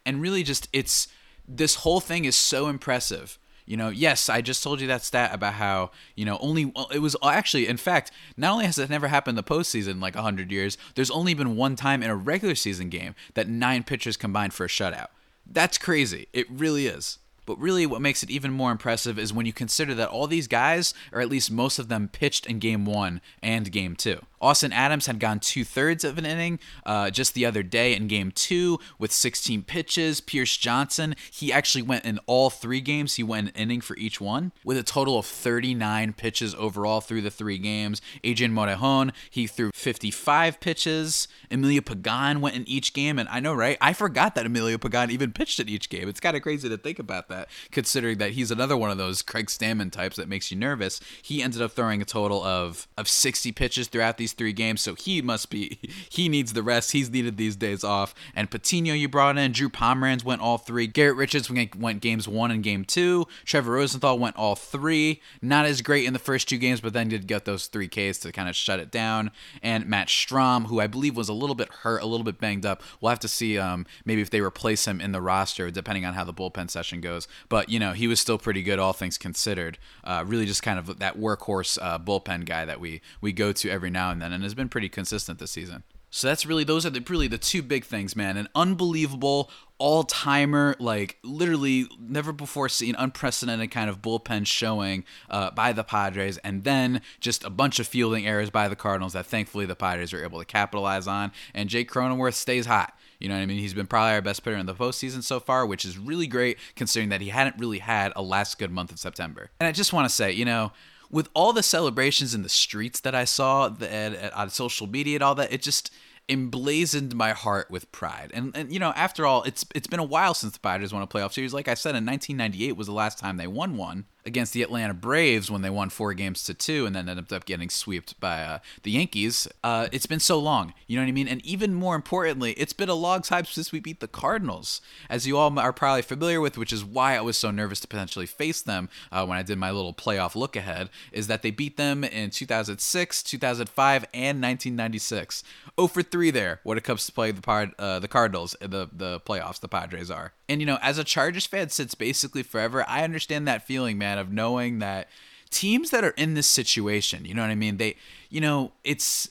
And 0.06 0.22
really, 0.22 0.44
just 0.44 0.68
it's 0.74 1.08
this 1.48 1.76
whole 1.76 2.00
thing 2.00 2.26
is 2.26 2.36
so 2.36 2.68
impressive. 2.68 3.40
You 3.66 3.78
know, 3.78 3.90
yes, 3.90 4.30
I 4.30 4.42
just 4.42 4.64
told 4.64 4.82
you 4.82 4.88
that 4.88 5.04
stat 5.04 5.32
about 5.32 5.54
how, 5.54 5.92
you 6.16 6.26
know, 6.26 6.40
only, 6.42 6.74
it 6.92 7.04
was 7.04 7.16
actually, 7.24 7.68
in 7.68 7.78
fact, 7.78 8.12
not 8.36 8.54
only 8.54 8.66
has 8.66 8.80
it 8.80 8.90
never 8.90 9.08
happened 9.08 9.38
in 9.38 9.44
the 9.44 9.56
postseason 9.56 10.02
like 10.02 10.16
100 10.16 10.52
years, 10.52 10.76
there's 10.96 11.12
only 11.12 11.36
been 11.36 11.56
one 11.56 11.76
time 11.76 12.02
in 12.02 12.10
a 12.10 12.16
regular 12.16 12.56
season 12.56 12.90
game 12.90 13.14
that 13.36 13.48
nine 13.48 13.84
pitchers 13.84 14.18
combined 14.18 14.56
for 14.56 14.66
a 14.66 14.68
shutout. 14.68 15.10
That's 15.46 15.78
crazy. 15.78 16.28
It 16.34 16.50
really 16.50 16.88
is. 16.88 17.20
But 17.46 17.60
really, 17.60 17.86
what 17.88 18.02
makes 18.02 18.22
it 18.22 18.30
even 18.30 18.52
more 18.52 18.72
impressive 18.72 19.18
is 19.18 19.34
when 19.34 19.48
you 19.48 19.54
consider 19.54 19.96
that 19.96 20.10
all 20.10 20.28
these 20.28 20.48
guys, 20.48 20.94
or 21.12 21.20
at 21.20 21.30
least 21.30 21.50
most 21.50 21.80
of 21.80 21.90
them, 21.90 22.08
pitched 22.08 22.46
in 22.46 22.60
game 22.60 22.86
one 22.86 23.22
and 23.42 23.72
game 23.72 23.96
two. 23.96 24.20
Austin 24.42 24.72
Adams 24.74 25.06
had 25.06 25.20
gone 25.20 25.40
two 25.40 25.64
thirds 25.64 26.04
of 26.04 26.18
an 26.18 26.26
inning 26.26 26.60
uh, 26.86 27.10
just 27.10 27.34
the 27.34 27.46
other 27.46 27.64
day 27.64 27.96
in 27.96 28.08
game 28.08 28.32
two 28.32 28.80
with 28.98 29.12
16 29.12 29.64
pitches. 29.64 30.22
Pierce 30.22 30.56
Johnson, 30.58 31.16
he 31.32 31.52
actually 31.52 31.82
went 31.82 32.06
in 32.06 32.20
all 32.26 32.50
three 32.50 32.82
games. 32.82 33.16
He 33.16 33.24
went 33.24 33.50
an 33.50 33.56
inning 33.56 33.82
for 33.82 33.96
each 33.98 34.22
one 34.22 34.52
with 34.64 34.78
a 34.78 34.84
total 34.84 35.18
of 35.18 35.26
39 35.26 36.14
pitches 36.14 36.56
overall 36.56 37.02
through 37.02 37.22
the 37.22 37.32
three 37.32 37.58
games. 37.58 38.02
Adrian 38.24 38.54
Morejon, 38.54 39.12
he 39.30 39.48
threw 39.48 39.72
55 39.74 40.60
pitches. 40.60 41.28
Emilio 41.52 41.82
Pagan 41.82 42.42
went 42.42 42.56
in 42.56 42.68
each 42.68 42.94
game. 42.94 43.20
And 43.20 43.28
I 43.30 43.40
know, 43.40 43.54
right? 43.54 43.78
I 43.82 43.94
forgot 43.94 44.36
that 44.36 44.46
Emilio 44.46 44.78
Pagan 44.78 45.12
even 45.12 45.32
pitched 45.32 45.60
in 45.60 45.70
each 45.70 45.90
game. 45.90 46.08
It's 46.08 46.20
kind 46.20 46.36
of 46.36 46.44
crazy 46.44 46.70
to 46.70 46.78
think 46.78 47.00
about 47.00 47.30
that, 47.30 47.50
considering 47.72 48.18
that 48.20 48.32
he's 48.32 48.52
another 48.52 48.78
one 48.78 48.92
of 48.92 48.98
those 48.98 49.22
Craig 49.22 49.48
Stammen 49.48 49.92
types 49.92 50.16
that 50.18 50.30
makes 50.30 50.52
you 50.52 50.58
nervous. 50.58 51.00
He 51.22 51.42
ended 51.42 51.62
up 51.62 51.72
throwing 51.72 52.02
a 52.02 52.06
total 52.06 52.44
of, 52.44 52.88
of 52.98 53.08
60 53.08 53.52
pitches 53.52 53.88
throughout 53.88 54.18
these 54.18 54.29
these 54.30 54.38
three 54.38 54.54
games, 54.54 54.82
so 54.82 54.96
he 54.96 55.22
must 55.22 55.50
be 55.50 55.80
he 56.10 56.30
needs 56.30 56.54
the 56.54 56.64
rest. 56.64 56.92
He's 56.92 57.10
needed 57.10 57.38
these 57.38 57.56
days 57.56 57.84
off. 57.84 58.14
And 58.36 58.50
Patino 58.50 58.94
you 58.94 59.10
brought 59.10 59.38
in, 59.38 59.52
Drew 59.52 59.70
Pomeranz 59.70 60.24
went 60.24 60.42
all 60.42 60.58
three. 60.58 60.88
Garrett 60.88 61.18
Richards 61.18 61.50
went 61.50 62.02
games 62.02 62.28
one 62.28 62.52
and 62.52 62.64
game 62.64 62.86
two. 62.86 63.28
Trevor 63.46 63.74
Rosenthal 63.74 64.20
went 64.20 64.36
all 64.36 64.56
three. 64.56 65.22
Not 65.42 65.66
as 65.66 65.82
great 65.82 66.06
in 66.06 66.14
the 66.14 66.20
first 66.20 66.48
two 66.48 66.58
games, 66.58 66.82
but 66.82 66.94
then 66.94 67.10
did 67.10 67.28
get 67.28 67.46
those 67.46 67.68
three 67.68 67.88
Ks 67.88 68.20
to 68.20 68.32
kind 68.32 68.50
of 68.50 68.56
shut 68.56 68.80
it 68.80 68.92
down. 68.92 69.32
And 69.62 69.88
Matt 69.88 70.10
Strom, 70.10 70.66
who 70.66 70.80
I 70.80 70.88
believe 70.88 71.16
was 71.16 71.30
a 71.30 71.34
little 71.34 71.56
bit 71.56 71.70
hurt, 71.70 72.02
a 72.02 72.06
little 72.06 72.24
bit 72.24 72.40
banged 72.40 72.66
up. 72.66 72.84
We'll 73.02 73.10
have 73.10 73.20
to 73.20 73.28
see 73.28 73.58
um, 73.58 73.86
maybe 74.06 74.22
if 74.22 74.30
they 74.30 74.42
replace 74.42 74.86
him 74.86 75.02
in 75.02 75.12
the 75.12 75.22
roster, 75.22 75.72
depending 75.72 76.06
on 76.06 76.14
how 76.14 76.24
the 76.24 76.34
bullpen 76.34 76.70
session 76.70 77.02
goes. 77.02 77.28
But 77.48 77.70
you 77.70 77.80
know 77.80 77.94
he 77.94 78.08
was 78.08 78.20
still 78.20 78.38
pretty 78.38 78.64
good, 78.64 78.80
all 78.80 78.94
things 78.94 79.18
considered. 79.18 79.78
Uh, 80.04 80.24
really, 80.26 80.46
just 80.46 80.64
kind 80.64 80.80
of 80.80 81.00
that 81.00 81.18
workhorse 81.18 81.78
uh, 81.82 82.00
bullpen 82.00 82.46
guy 82.46 82.66
that 82.66 82.80
we 82.80 83.02
we 83.22 83.32
go 83.32 83.52
to 83.52 83.70
every 83.70 83.90
now 83.90 84.12
and 84.12 84.19
then, 84.20 84.34
and 84.34 84.44
has 84.44 84.54
been 84.54 84.70
pretty 84.70 84.90
consistent 84.90 85.40
this 85.40 85.52
season. 85.52 85.84
So 86.12 86.28
that's 86.28 86.46
really 86.46 86.64
those 86.64 86.86
are 86.86 86.90
the, 86.90 87.04
really 87.08 87.28
the 87.28 87.38
two 87.38 87.62
big 87.62 87.86
things, 87.86 88.16
man. 88.16 88.36
An 88.38 88.50
unbelievable 88.56 89.52
all 89.78 90.04
timer, 90.04 90.76
like 90.80 91.18
literally 91.24 91.88
never 92.00 92.34
before 92.34 92.68
seen, 92.68 92.96
unprecedented 92.98 93.72
kind 93.72 93.90
of 93.90 94.02
bullpen 94.02 94.46
showing 94.46 95.06
uh, 95.30 95.52
by 95.52 95.72
the 95.72 95.84
Padres, 95.84 96.38
and 96.40 96.64
then 96.64 97.02
just 97.20 97.44
a 97.44 97.50
bunch 97.50 97.80
of 97.80 97.88
fielding 97.88 98.28
errors 98.28 98.50
by 98.50 98.68
the 98.68 98.76
Cardinals 98.76 99.14
that 99.14 99.26
thankfully 99.26 99.66
the 99.66 99.76
Padres 99.76 100.12
are 100.12 100.24
able 100.24 100.40
to 100.40 100.46
capitalize 100.46 101.08
on. 101.08 101.32
And 101.54 101.70
Jake 101.70 101.90
Cronenworth 101.90 102.34
stays 102.34 102.66
hot. 102.66 102.98
You 103.20 103.30
know 103.30 103.36
what 103.36 103.42
I 103.42 103.46
mean? 103.46 103.60
He's 103.60 103.74
been 103.74 103.88
probably 103.88 104.14
our 104.14 104.22
best 104.22 104.44
player 104.44 104.58
in 104.58 104.66
the 104.66 104.74
postseason 104.74 105.22
so 105.24 105.40
far, 105.40 105.66
which 105.66 105.86
is 105.86 105.98
really 105.98 106.28
great 106.28 106.58
considering 106.76 107.10
that 107.10 107.22
he 107.22 107.30
hadn't 107.30 107.58
really 107.60 107.80
had 107.80 108.14
a 108.16 108.22
last 108.22 108.58
good 108.58 108.72
month 108.72 108.92
of 108.92 109.00
September. 109.00 109.52
And 109.60 109.68
I 109.68 109.72
just 109.72 109.94
want 109.94 110.08
to 110.08 110.14
say, 110.14 110.32
you 110.32 110.46
know, 110.46 110.72
with 111.12 111.30
all 111.34 111.54
the 111.54 111.64
celebrations 111.64 112.34
in 112.34 112.44
the 112.44 112.50
streets 112.50 113.00
that 113.02 113.16
I 113.16 113.26
saw 113.26 113.70
that, 113.70 114.34
on 114.34 114.50
social 114.50 114.88
media 114.88 115.16
and 115.16 115.24
all 115.24 115.36
that, 115.36 115.52
it 115.52 115.62
just 115.62 115.92
emblazoned 116.30 117.16
my 117.16 117.32
heart 117.32 117.70
with 117.72 117.92
pride. 117.92 118.32
And 118.34 118.56
and 118.56 118.72
you 118.72 118.80
know, 118.80 118.94
after 118.96 119.26
all, 119.26 119.44
it's 119.44 119.66
it's 119.74 119.88
been 119.88 120.00
a 120.00 120.04
while 120.04 120.34
since 120.34 120.54
the 120.54 120.60
Padres 120.60 120.94
won 120.94 121.02
a 121.02 121.08
playoff 121.08 121.34
series. 121.34 121.54
Like 121.54 121.68
I 121.68 121.74
said, 121.74 121.96
in 121.96 122.06
1998 122.06 122.78
was 122.78 122.88
the 122.88 122.94
last 122.94 123.18
time 123.18 123.38
they 123.38 123.48
won 123.48 123.76
one 123.76 124.06
against 124.26 124.54
the 124.54 124.62
Atlanta 124.62 124.94
Braves 124.94 125.50
when 125.50 125.62
they 125.62 125.70
won 125.70 125.90
four 125.90 126.14
games 126.14 126.44
to 126.44 126.54
two 126.54 126.86
and 126.86 126.96
then 126.96 127.10
ended 127.10 127.32
up 127.32 127.46
getting 127.46 127.70
swept 127.70 128.20
by 128.20 128.44
uh, 128.44 128.60
the 128.84 128.92
Yankees. 128.92 129.48
Uh, 129.64 129.88
it's 129.92 130.06
been 130.06 130.20
so 130.20 130.38
long, 130.40 130.74
you 130.88 130.96
know 130.96 131.04
what 131.04 131.10
I 131.10 131.14
mean? 131.14 131.28
And 131.28 131.44
even 131.46 131.74
more 131.74 131.96
importantly, 131.96 132.52
it's 132.54 132.74
been 132.74 132.90
a 132.90 132.94
long 132.94 133.22
time 133.22 133.46
since 133.46 133.72
we 133.72 133.80
beat 133.80 134.00
the 134.00 134.08
Cardinals, 134.08 134.82
as 135.10 135.26
you 135.26 135.38
all 135.38 135.58
are 135.58 135.74
probably 135.74 136.02
familiar 136.02 136.42
with, 136.42 136.58
which 136.58 136.74
is 136.74 136.84
why 136.84 137.16
I 137.16 137.22
was 137.22 137.38
so 137.38 137.50
nervous 137.50 137.80
to 137.82 137.88
potentially 137.88 138.26
face 138.26 138.62
them 138.62 138.90
uh, 139.12 139.26
when 139.26 139.38
I 139.38 139.44
did 139.44 139.58
my 139.58 139.72
little 139.72 139.94
playoff 139.94 140.36
look 140.36 140.56
ahead, 140.56 140.90
is 141.12 141.28
that 141.28 141.42
they 141.42 141.52
beat 141.52 141.78
them 141.78 142.04
in 142.04 142.30
2006, 142.30 143.24
2005, 143.24 144.04
and 144.14 144.42
1996. 144.42 145.44
0 145.80 145.88
for 145.88 146.04
3 146.04 146.19
there 146.30 146.60
when 146.64 146.78
it 146.78 146.84
comes 146.84 147.06
to 147.06 147.12
play 147.14 147.32
the, 147.32 147.42
Pard- 147.42 147.74
uh, 147.80 148.00
the 148.00 148.10
Cardinals 148.10 148.56
in 148.60 148.72
the, 148.72 148.90
the 148.92 149.22
playoffs, 149.22 149.62
the 149.62 149.70
Padres 149.70 150.12
are. 150.12 150.34
And, 150.50 150.60
you 150.60 150.68
know, 150.68 150.78
as 150.82 150.98
a 150.98 151.06
Chargers 151.06 151.46
fan 151.46 151.70
since 151.70 151.96
basically 151.96 152.44
forever, 152.44 152.84
I 152.88 153.04
understand 153.04 153.48
that 153.48 153.66
feeling, 153.66 153.98
man, 153.98 154.18
of 154.18 154.32
knowing 154.32 154.80
that 154.80 155.08
teams 155.50 155.90
that 155.92 156.04
are 156.04 156.14
in 156.18 156.34
this 156.34 156.48
situation, 156.48 157.26
you 157.26 157.34
know 157.34 157.42
what 157.42 157.52
I 157.52 157.56
mean? 157.56 157.78
They, 157.78 157.96
you 158.30 158.42
know, 158.42 158.74
it's 158.84 159.30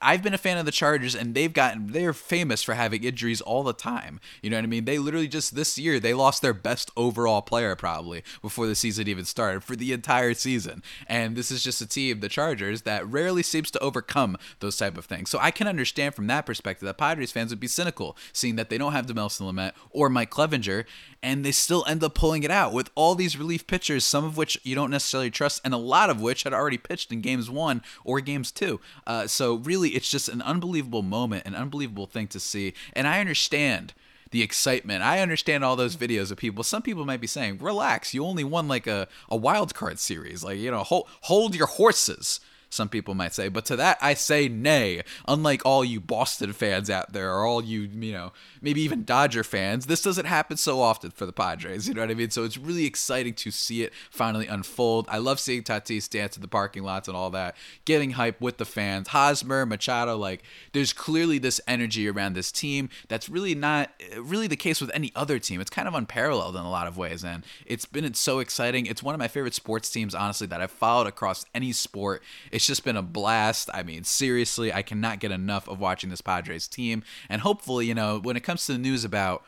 I've 0.00 0.22
been 0.22 0.34
a 0.34 0.38
fan 0.38 0.58
of 0.58 0.64
the 0.64 0.72
Chargers, 0.72 1.14
and 1.14 1.34
they've 1.34 1.52
gotten 1.52 1.92
they're 1.92 2.12
famous 2.12 2.62
for 2.62 2.74
having 2.74 3.02
injuries 3.02 3.40
all 3.40 3.62
the 3.62 3.72
time. 3.72 4.20
You 4.40 4.50
know 4.50 4.56
what 4.56 4.64
I 4.64 4.68
mean? 4.68 4.84
They 4.84 4.98
literally 4.98 5.28
just 5.28 5.54
this 5.54 5.76
year 5.76 5.98
they 5.98 6.14
lost 6.14 6.42
their 6.42 6.54
best 6.54 6.90
overall 6.96 7.42
player 7.42 7.74
probably 7.74 8.22
before 8.40 8.66
the 8.66 8.74
season 8.74 9.08
even 9.08 9.24
started 9.24 9.64
for 9.64 9.74
the 9.74 9.92
entire 9.92 10.34
season. 10.34 10.82
And 11.06 11.36
this 11.36 11.50
is 11.50 11.62
just 11.62 11.80
a 11.80 11.86
team, 11.86 12.20
the 12.20 12.28
Chargers, 12.28 12.82
that 12.82 13.06
rarely 13.06 13.42
seems 13.42 13.70
to 13.72 13.78
overcome 13.80 14.36
those 14.60 14.76
type 14.76 14.96
of 14.96 15.06
things. 15.06 15.30
So 15.30 15.38
I 15.40 15.50
can 15.50 15.66
understand 15.66 16.14
from 16.14 16.28
that 16.28 16.46
perspective 16.46 16.86
that 16.86 16.98
Padres 16.98 17.32
fans 17.32 17.50
would 17.50 17.60
be 17.60 17.66
cynical, 17.66 18.16
seeing 18.32 18.56
that 18.56 18.70
they 18.70 18.78
don't 18.78 18.92
have 18.92 19.06
Dinelson 19.06 19.52
Lamet 19.52 19.72
or 19.90 20.08
Mike 20.08 20.30
Clevinger, 20.30 20.84
and 21.22 21.44
they 21.44 21.52
still 21.52 21.84
end 21.86 22.02
up 22.02 22.14
pulling 22.14 22.42
it 22.42 22.50
out 22.50 22.72
with 22.72 22.90
all 22.94 23.14
these 23.14 23.38
relief 23.38 23.66
pitchers, 23.66 24.04
some 24.04 24.24
of 24.24 24.36
which 24.36 24.58
you 24.64 24.74
don't 24.74 24.90
necessarily 24.90 25.30
trust, 25.30 25.60
and 25.64 25.72
a 25.72 25.78
lot 25.78 26.10
of 26.10 26.20
which 26.20 26.42
had 26.42 26.52
already 26.52 26.78
pitched 26.78 27.12
in 27.12 27.20
games 27.20 27.48
one 27.48 27.82
or 28.04 28.20
games 28.20 28.50
two. 28.50 28.80
Uh, 29.06 29.26
so 29.26 29.54
really, 29.54 29.90
it's 29.90 30.10
just 30.10 30.28
an 30.28 30.42
unbelievable 30.42 31.02
moment, 31.02 31.46
an 31.46 31.54
unbelievable 31.54 32.06
thing 32.06 32.26
to 32.28 32.40
see, 32.40 32.74
and 32.92 33.06
I 33.06 33.20
understand 33.20 33.94
the 34.32 34.42
excitement. 34.42 35.02
I 35.02 35.20
understand 35.20 35.62
all 35.62 35.76
those 35.76 35.94
videos 35.94 36.30
of 36.30 36.38
people. 36.38 36.64
Some 36.64 36.82
people 36.82 37.04
might 37.04 37.20
be 37.20 37.26
saying, 37.26 37.58
"Relax, 37.58 38.14
you 38.14 38.24
only 38.24 38.44
won 38.44 38.66
like 38.66 38.86
a, 38.86 39.06
a 39.28 39.36
wild 39.36 39.74
card 39.74 39.98
series. 39.98 40.42
Like, 40.42 40.58
you 40.58 40.70
know, 40.70 40.82
hold 40.82 41.06
hold 41.22 41.54
your 41.54 41.66
horses." 41.68 42.40
Some 42.72 42.88
people 42.88 43.14
might 43.14 43.34
say. 43.34 43.48
But 43.48 43.64
to 43.66 43.76
that, 43.76 43.98
I 44.00 44.14
say 44.14 44.48
nay. 44.48 45.02
Unlike 45.28 45.62
all 45.64 45.84
you 45.84 46.00
Boston 46.00 46.52
fans 46.52 46.88
out 46.88 47.12
there, 47.12 47.32
or 47.32 47.44
all 47.44 47.62
you, 47.62 47.82
you 47.82 48.12
know, 48.12 48.32
maybe 48.60 48.80
even 48.80 49.04
Dodger 49.04 49.44
fans, 49.44 49.86
this 49.86 50.02
doesn't 50.02 50.26
happen 50.26 50.56
so 50.56 50.80
often 50.80 51.10
for 51.10 51.26
the 51.26 51.32
Padres. 51.32 51.86
You 51.86 51.94
know 51.94 52.00
what 52.00 52.10
I 52.10 52.14
mean? 52.14 52.30
So 52.30 52.44
it's 52.44 52.56
really 52.56 52.86
exciting 52.86 53.34
to 53.34 53.50
see 53.50 53.82
it 53.82 53.92
finally 54.10 54.46
unfold. 54.46 55.06
I 55.08 55.18
love 55.18 55.38
seeing 55.38 55.62
Tatis 55.62 56.08
dance 56.08 56.36
in 56.36 56.42
the 56.42 56.48
parking 56.48 56.82
lots 56.82 57.08
and 57.08 57.16
all 57.16 57.30
that, 57.30 57.56
getting 57.84 58.12
hype 58.12 58.40
with 58.40 58.56
the 58.56 58.64
fans. 58.64 59.08
Hosmer, 59.08 59.66
Machado, 59.66 60.16
like, 60.16 60.42
there's 60.72 60.92
clearly 60.92 61.38
this 61.38 61.60
energy 61.66 62.08
around 62.08 62.34
this 62.34 62.50
team 62.50 62.88
that's 63.08 63.28
really 63.28 63.54
not 63.54 63.90
really 64.18 64.46
the 64.46 64.56
case 64.56 64.80
with 64.80 64.90
any 64.94 65.12
other 65.14 65.38
team. 65.38 65.60
It's 65.60 65.70
kind 65.70 65.88
of 65.88 65.94
unparalleled 65.94 66.56
in 66.56 66.62
a 66.62 66.70
lot 66.70 66.86
of 66.86 66.96
ways, 66.96 67.24
and 67.24 67.44
it's 67.66 67.84
been 67.84 68.14
so 68.14 68.38
exciting. 68.38 68.86
It's 68.86 69.02
one 69.02 69.14
of 69.14 69.18
my 69.18 69.28
favorite 69.28 69.54
sports 69.54 69.90
teams, 69.90 70.14
honestly, 70.14 70.46
that 70.46 70.60
I've 70.60 70.70
followed 70.70 71.06
across 71.06 71.44
any 71.54 71.72
sport. 71.72 72.22
It's 72.50 72.61
it's 72.62 72.68
just 72.68 72.84
been 72.84 72.96
a 72.96 73.02
blast. 73.02 73.68
I 73.74 73.82
mean, 73.82 74.04
seriously, 74.04 74.72
I 74.72 74.82
cannot 74.82 75.18
get 75.18 75.32
enough 75.32 75.66
of 75.66 75.80
watching 75.80 76.10
this 76.10 76.20
Padres 76.20 76.68
team. 76.68 77.02
And 77.28 77.40
hopefully, 77.40 77.86
you 77.86 77.94
know, 77.94 78.20
when 78.20 78.36
it 78.36 78.44
comes 78.44 78.66
to 78.66 78.72
the 78.74 78.78
news 78.78 79.04
about 79.04 79.42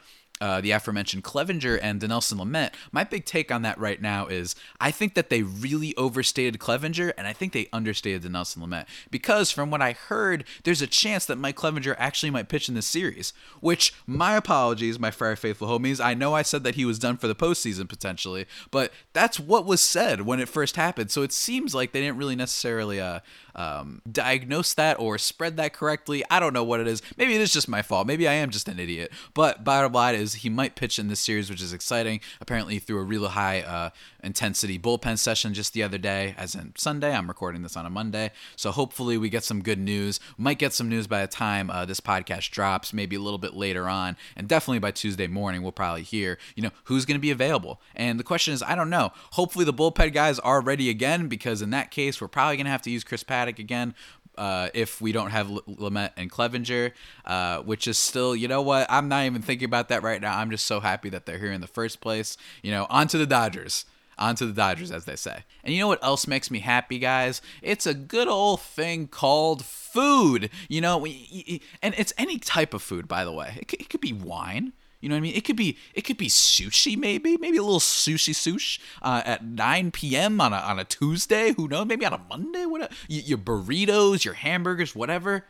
uh, 0.44 0.60
the 0.60 0.72
aforementioned 0.72 1.24
Clevinger 1.24 1.78
and 1.80 2.02
Dinelson 2.02 2.38
Lamet, 2.38 2.74
my 2.92 3.02
big 3.02 3.24
take 3.24 3.50
on 3.50 3.62
that 3.62 3.78
right 3.78 4.02
now 4.02 4.26
is 4.26 4.54
I 4.78 4.90
think 4.90 5.14
that 5.14 5.30
they 5.30 5.40
really 5.42 5.96
overstated 5.96 6.58
Clevinger 6.58 7.14
and 7.16 7.26
I 7.26 7.32
think 7.32 7.54
they 7.54 7.70
understated 7.72 8.30
Dinelson 8.30 8.58
Lamet 8.58 8.84
because 9.10 9.50
from 9.50 9.70
what 9.70 9.80
I 9.80 9.92
heard, 9.92 10.44
there's 10.64 10.82
a 10.82 10.86
chance 10.86 11.24
that 11.24 11.38
Mike 11.38 11.56
Clevinger 11.56 11.96
actually 11.98 12.28
might 12.28 12.50
pitch 12.50 12.68
in 12.68 12.74
this 12.74 12.86
series. 12.86 13.32
Which 13.60 13.94
my 14.06 14.36
apologies, 14.36 14.98
my 14.98 15.10
Friar 15.10 15.34
Faithful 15.34 15.66
homies. 15.66 15.98
I 15.98 16.12
know 16.12 16.34
I 16.34 16.42
said 16.42 16.62
that 16.64 16.74
he 16.74 16.84
was 16.84 16.98
done 16.98 17.16
for 17.16 17.26
the 17.26 17.34
postseason 17.34 17.88
potentially, 17.88 18.44
but 18.70 18.92
that's 19.14 19.40
what 19.40 19.64
was 19.64 19.80
said 19.80 20.22
when 20.22 20.40
it 20.40 20.48
first 20.50 20.76
happened. 20.76 21.10
So 21.10 21.22
it 21.22 21.32
seems 21.32 21.74
like 21.74 21.92
they 21.92 22.02
didn't 22.02 22.18
really 22.18 22.36
necessarily 22.36 23.00
uh, 23.00 23.20
um, 23.54 24.02
diagnose 24.11 24.75
that 24.75 24.99
or 24.99 25.18
spread 25.18 25.56
that 25.56 25.73
correctly. 25.73 26.25
I 26.30 26.40
don't 26.40 26.52
know 26.52 26.64
what 26.64 26.80
it 26.80 26.87
is. 26.87 27.02
Maybe 27.16 27.34
it 27.34 27.40
is 27.40 27.52
just 27.52 27.68
my 27.68 27.82
fault. 27.82 28.06
Maybe 28.06 28.28
I 28.28 28.34
am 28.34 28.50
just 28.50 28.68
an 28.68 28.78
idiot. 28.78 29.12
But 29.34 29.64
bottom 29.64 29.92
line 29.92 30.14
is 30.14 30.34
he 30.34 30.49
might 30.49 30.76
pitch 30.76 30.99
in 30.99 31.08
this 31.08 31.20
series, 31.20 31.50
which 31.50 31.62
is 31.62 31.73
exciting. 31.73 32.20
Apparently 32.40 32.78
through 32.78 32.99
a 32.99 33.04
really 33.04 33.28
high 33.28 33.62
uh, 33.62 33.90
intensity 34.23 34.78
bullpen 34.78 35.18
session 35.18 35.54
just 35.54 35.73
the 35.73 35.82
other 35.82 35.99
day, 35.99 36.34
as 36.37 36.54
in 36.54 36.73
Sunday. 36.76 37.14
I'm 37.14 37.28
recording 37.28 37.62
this 37.62 37.76
on 37.76 37.87
a 37.87 37.90
Monday, 37.90 38.30
so 38.56 38.70
hopefully 38.70 39.18
we 39.18 39.28
get 39.28 39.44
some 39.44 39.62
good 39.62 39.78
news. 39.78 40.20
Might 40.37 40.58
get 40.58 40.73
some 40.73 40.88
news 40.88 41.06
by 41.06 41.23
the 41.23 41.28
time 41.28 41.70
uh, 41.70 41.84
this 41.84 42.00
podcast 42.00 42.50
drops, 42.50 42.92
maybe 42.92 43.16
a 43.16 43.20
little 43.20 43.38
bit 43.38 43.54
later 43.54 43.88
on, 43.88 44.16
and 44.37 44.49
definitely 44.49 44.78
by 44.78 44.90
Tuesday 44.90 45.26
morning 45.26 45.62
we'll 45.62 45.73
probably 45.73 46.02
hear, 46.02 46.38
you 46.56 46.62
know, 46.62 46.70
who's 46.84 47.04
going 47.04 47.16
to 47.16 47.23
be 47.23 47.30
available. 47.30 47.80
And 47.94 48.18
the 48.18 48.25
question 48.25 48.54
is, 48.54 48.62
I 48.62 48.75
don't 48.75 48.90
know. 48.90 49.12
Hopefully 49.32 49.64
the 49.64 49.75
bullpen 49.75 50.12
guys 50.12 50.38
are 50.40 50.61
ready 50.61 50.90
again 50.90 51.28
because 51.28 51.62
in 51.62 51.70
that 51.70 51.90
case 51.90 52.20
we're 52.20 52.28
probably 52.28 52.56
going 52.56 52.66
to 52.66 52.73
have 52.73 52.82
to 52.82 52.90
use 52.90 53.04
Chris 53.04 53.23
Again. 53.48 53.94
Uh, 54.36 54.68
if 54.74 55.00
we 55.00 55.12
don't 55.12 55.30
have 55.30 55.46
Lamet 55.46 56.10
and 56.16 56.28
Clevinger, 56.28 56.90
uh, 57.24 57.60
which 57.60 57.86
is 57.86 57.96
still, 57.96 58.34
you 58.34 58.48
know 58.48 58.62
what? 58.62 58.84
I'm 58.90 59.08
not 59.08 59.26
even 59.26 59.42
thinking 59.42 59.66
about 59.66 59.90
that 59.90 60.02
right 60.02 60.20
now. 60.20 60.36
I'm 60.36 60.50
just 60.50 60.66
so 60.66 60.80
happy 60.80 61.08
that 61.10 61.24
they're 61.24 61.38
here 61.38 61.52
in 61.52 61.60
the 61.60 61.68
first 61.68 62.00
place. 62.00 62.36
You 62.60 62.72
know, 62.72 62.88
on 62.90 63.06
to 63.08 63.18
the 63.18 63.26
Dodgers. 63.26 63.84
Onto 64.18 64.46
the 64.46 64.52
Dodgers, 64.52 64.90
as 64.90 65.04
they 65.04 65.14
say. 65.14 65.44
And 65.62 65.72
you 65.72 65.80
know 65.80 65.88
what 65.88 66.02
else 66.02 66.26
makes 66.26 66.50
me 66.50 66.58
happy, 66.60 66.98
guys? 66.98 67.42
It's 67.62 67.86
a 67.86 67.94
good 67.94 68.26
old 68.26 68.60
thing 68.60 69.06
called 69.06 69.64
food. 69.64 70.50
You 70.68 70.80
know, 70.80 71.04
and 71.06 71.94
it's 71.96 72.12
any 72.18 72.38
type 72.38 72.74
of 72.74 72.82
food, 72.82 73.06
by 73.06 73.24
the 73.24 73.32
way. 73.32 73.56
It 73.60 73.68
could, 73.68 73.80
it 73.80 73.88
could 73.88 74.00
be 74.00 74.12
wine. 74.12 74.72
You 75.04 75.11
know 75.11 75.16
what 75.16 75.18
I 75.18 75.20
mean? 75.20 75.34
It 75.34 75.44
could 75.44 75.56
be 75.56 75.76
it 75.92 76.02
could 76.02 76.16
be 76.16 76.30
sushi, 76.30 76.96
maybe 76.96 77.37
maybe 77.37 77.58
a 77.58 77.62
little 77.62 77.78
sushi 77.78 78.34
sush 78.34 78.80
uh, 79.02 79.20
at 79.26 79.44
9 79.44 79.90
p.m. 79.90 80.40
on 80.40 80.54
a 80.54 80.56
on 80.56 80.78
a 80.78 80.84
Tuesday. 80.84 81.52
Who 81.52 81.68
knows? 81.68 81.87
Maybe 81.87 82.06
on 82.06 82.14
a 82.14 82.20
Monday. 82.30 82.64
What? 82.64 82.90
Your 83.06 83.37
burritos, 83.37 84.25
your 84.25 84.32
hamburgers, 84.32 84.96
whatever. 84.96 85.44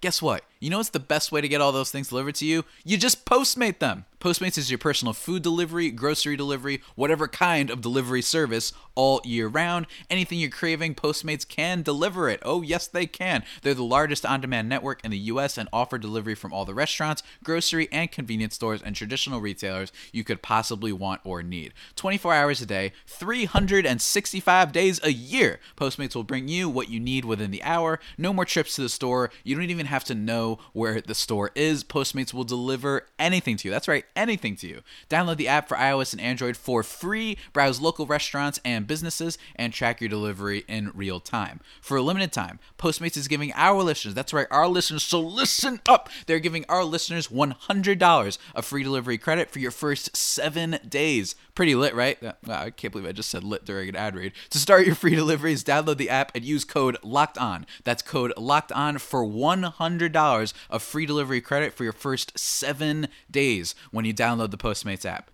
Guess 0.00 0.22
what? 0.22 0.44
You 0.60 0.70
know 0.70 0.76
what's 0.76 0.90
the 0.90 1.00
best 1.00 1.32
way 1.32 1.40
to 1.40 1.48
get 1.48 1.60
all 1.60 1.72
those 1.72 1.90
things 1.90 2.08
delivered 2.10 2.36
to 2.36 2.46
you? 2.46 2.64
You 2.84 2.96
just 2.96 3.26
Postmate 3.26 3.80
them. 3.80 4.04
Postmates 4.20 4.58
is 4.58 4.70
your 4.70 4.76
personal 4.76 5.14
food 5.14 5.42
delivery, 5.42 5.90
grocery 5.90 6.36
delivery, 6.36 6.82
whatever 6.94 7.26
kind 7.26 7.70
of 7.70 7.80
delivery 7.80 8.20
service 8.20 8.74
all 8.94 9.22
year 9.24 9.48
round. 9.48 9.86
Anything 10.10 10.38
you're 10.38 10.50
craving, 10.50 10.94
Postmates 10.94 11.48
can 11.48 11.80
deliver 11.80 12.28
it. 12.28 12.38
Oh, 12.44 12.60
yes, 12.60 12.86
they 12.86 13.06
can. 13.06 13.44
They're 13.62 13.72
the 13.72 13.82
largest 13.82 14.26
on 14.26 14.42
demand 14.42 14.68
network 14.68 15.02
in 15.02 15.10
the 15.10 15.18
US 15.18 15.56
and 15.56 15.70
offer 15.72 15.96
delivery 15.96 16.34
from 16.34 16.52
all 16.52 16.66
the 16.66 16.74
restaurants, 16.74 17.22
grocery, 17.42 17.88
and 17.90 18.12
convenience 18.12 18.56
stores 18.56 18.82
and 18.82 18.94
traditional 18.94 19.40
retailers 19.40 19.90
you 20.12 20.22
could 20.22 20.42
possibly 20.42 20.92
want 20.92 21.22
or 21.24 21.42
need. 21.42 21.72
24 21.96 22.34
hours 22.34 22.60
a 22.60 22.66
day, 22.66 22.92
365 23.06 24.70
days 24.70 25.00
a 25.02 25.12
year. 25.12 25.60
Postmates 25.78 26.14
will 26.14 26.24
bring 26.24 26.46
you 26.46 26.68
what 26.68 26.90
you 26.90 27.00
need 27.00 27.24
within 27.24 27.50
the 27.50 27.62
hour. 27.62 27.98
No 28.18 28.34
more 28.34 28.44
trips 28.44 28.74
to 28.74 28.82
the 28.82 28.90
store. 28.90 29.30
You 29.44 29.56
don't 29.56 29.70
even 29.70 29.86
have 29.86 30.04
to 30.04 30.14
know 30.14 30.58
where 30.74 31.00
the 31.00 31.14
store 31.14 31.52
is. 31.54 31.82
Postmates 31.84 32.34
will 32.34 32.44
deliver 32.44 33.06
anything 33.18 33.56
to 33.56 33.68
you. 33.68 33.72
That's 33.72 33.88
right 33.88 34.04
anything 34.16 34.56
to 34.56 34.66
you. 34.66 34.82
Download 35.08 35.36
the 35.36 35.48
app 35.48 35.68
for 35.68 35.76
iOS 35.76 36.12
and 36.12 36.20
Android 36.20 36.56
for 36.56 36.82
free, 36.82 37.36
browse 37.52 37.80
local 37.80 38.06
restaurants 38.06 38.60
and 38.64 38.86
businesses, 38.86 39.38
and 39.56 39.72
track 39.72 40.00
your 40.00 40.08
delivery 40.08 40.64
in 40.68 40.90
real 40.94 41.20
time. 41.20 41.60
For 41.80 41.96
a 41.96 42.02
limited 42.02 42.32
time, 42.32 42.58
Postmates 42.78 43.16
is 43.16 43.28
giving 43.28 43.52
our 43.54 43.82
listeners, 43.82 44.14
that's 44.14 44.32
right, 44.32 44.46
our 44.50 44.68
listeners, 44.68 45.02
so 45.02 45.20
listen 45.20 45.80
up, 45.86 46.08
they're 46.26 46.38
giving 46.38 46.64
our 46.68 46.84
listeners 46.84 47.28
$100 47.28 48.38
of 48.54 48.64
free 48.64 48.82
delivery 48.82 49.18
credit 49.18 49.50
for 49.50 49.58
your 49.58 49.70
first 49.70 50.16
seven 50.16 50.78
days. 50.88 51.34
Pretty 51.54 51.74
lit, 51.74 51.94
right? 51.94 52.18
I 52.48 52.70
can't 52.70 52.92
believe 52.92 53.08
I 53.08 53.12
just 53.12 53.28
said 53.28 53.44
lit 53.44 53.64
during 53.64 53.88
an 53.90 53.96
ad 53.96 54.14
read. 54.14 54.32
To 54.50 54.58
start 54.58 54.86
your 54.86 54.94
free 54.94 55.14
deliveries, 55.14 55.62
download 55.62 55.98
the 55.98 56.08
app 56.08 56.32
and 56.34 56.44
use 56.44 56.64
code 56.64 56.96
LOCKED 57.02 57.38
ON. 57.38 57.66
That's 57.84 58.02
code 58.02 58.32
LOCKED 58.36 58.72
ON 58.72 58.98
for 58.98 59.24
$100 59.24 60.52
of 60.70 60.82
free 60.82 61.06
delivery 61.06 61.40
credit 61.40 61.74
for 61.74 61.84
your 61.84 61.92
first 61.92 62.38
seven 62.38 63.08
days 63.30 63.74
when 63.90 63.99
you 64.04 64.14
download 64.14 64.50
the 64.50 64.58
Postmates 64.58 65.04
app. 65.04 65.30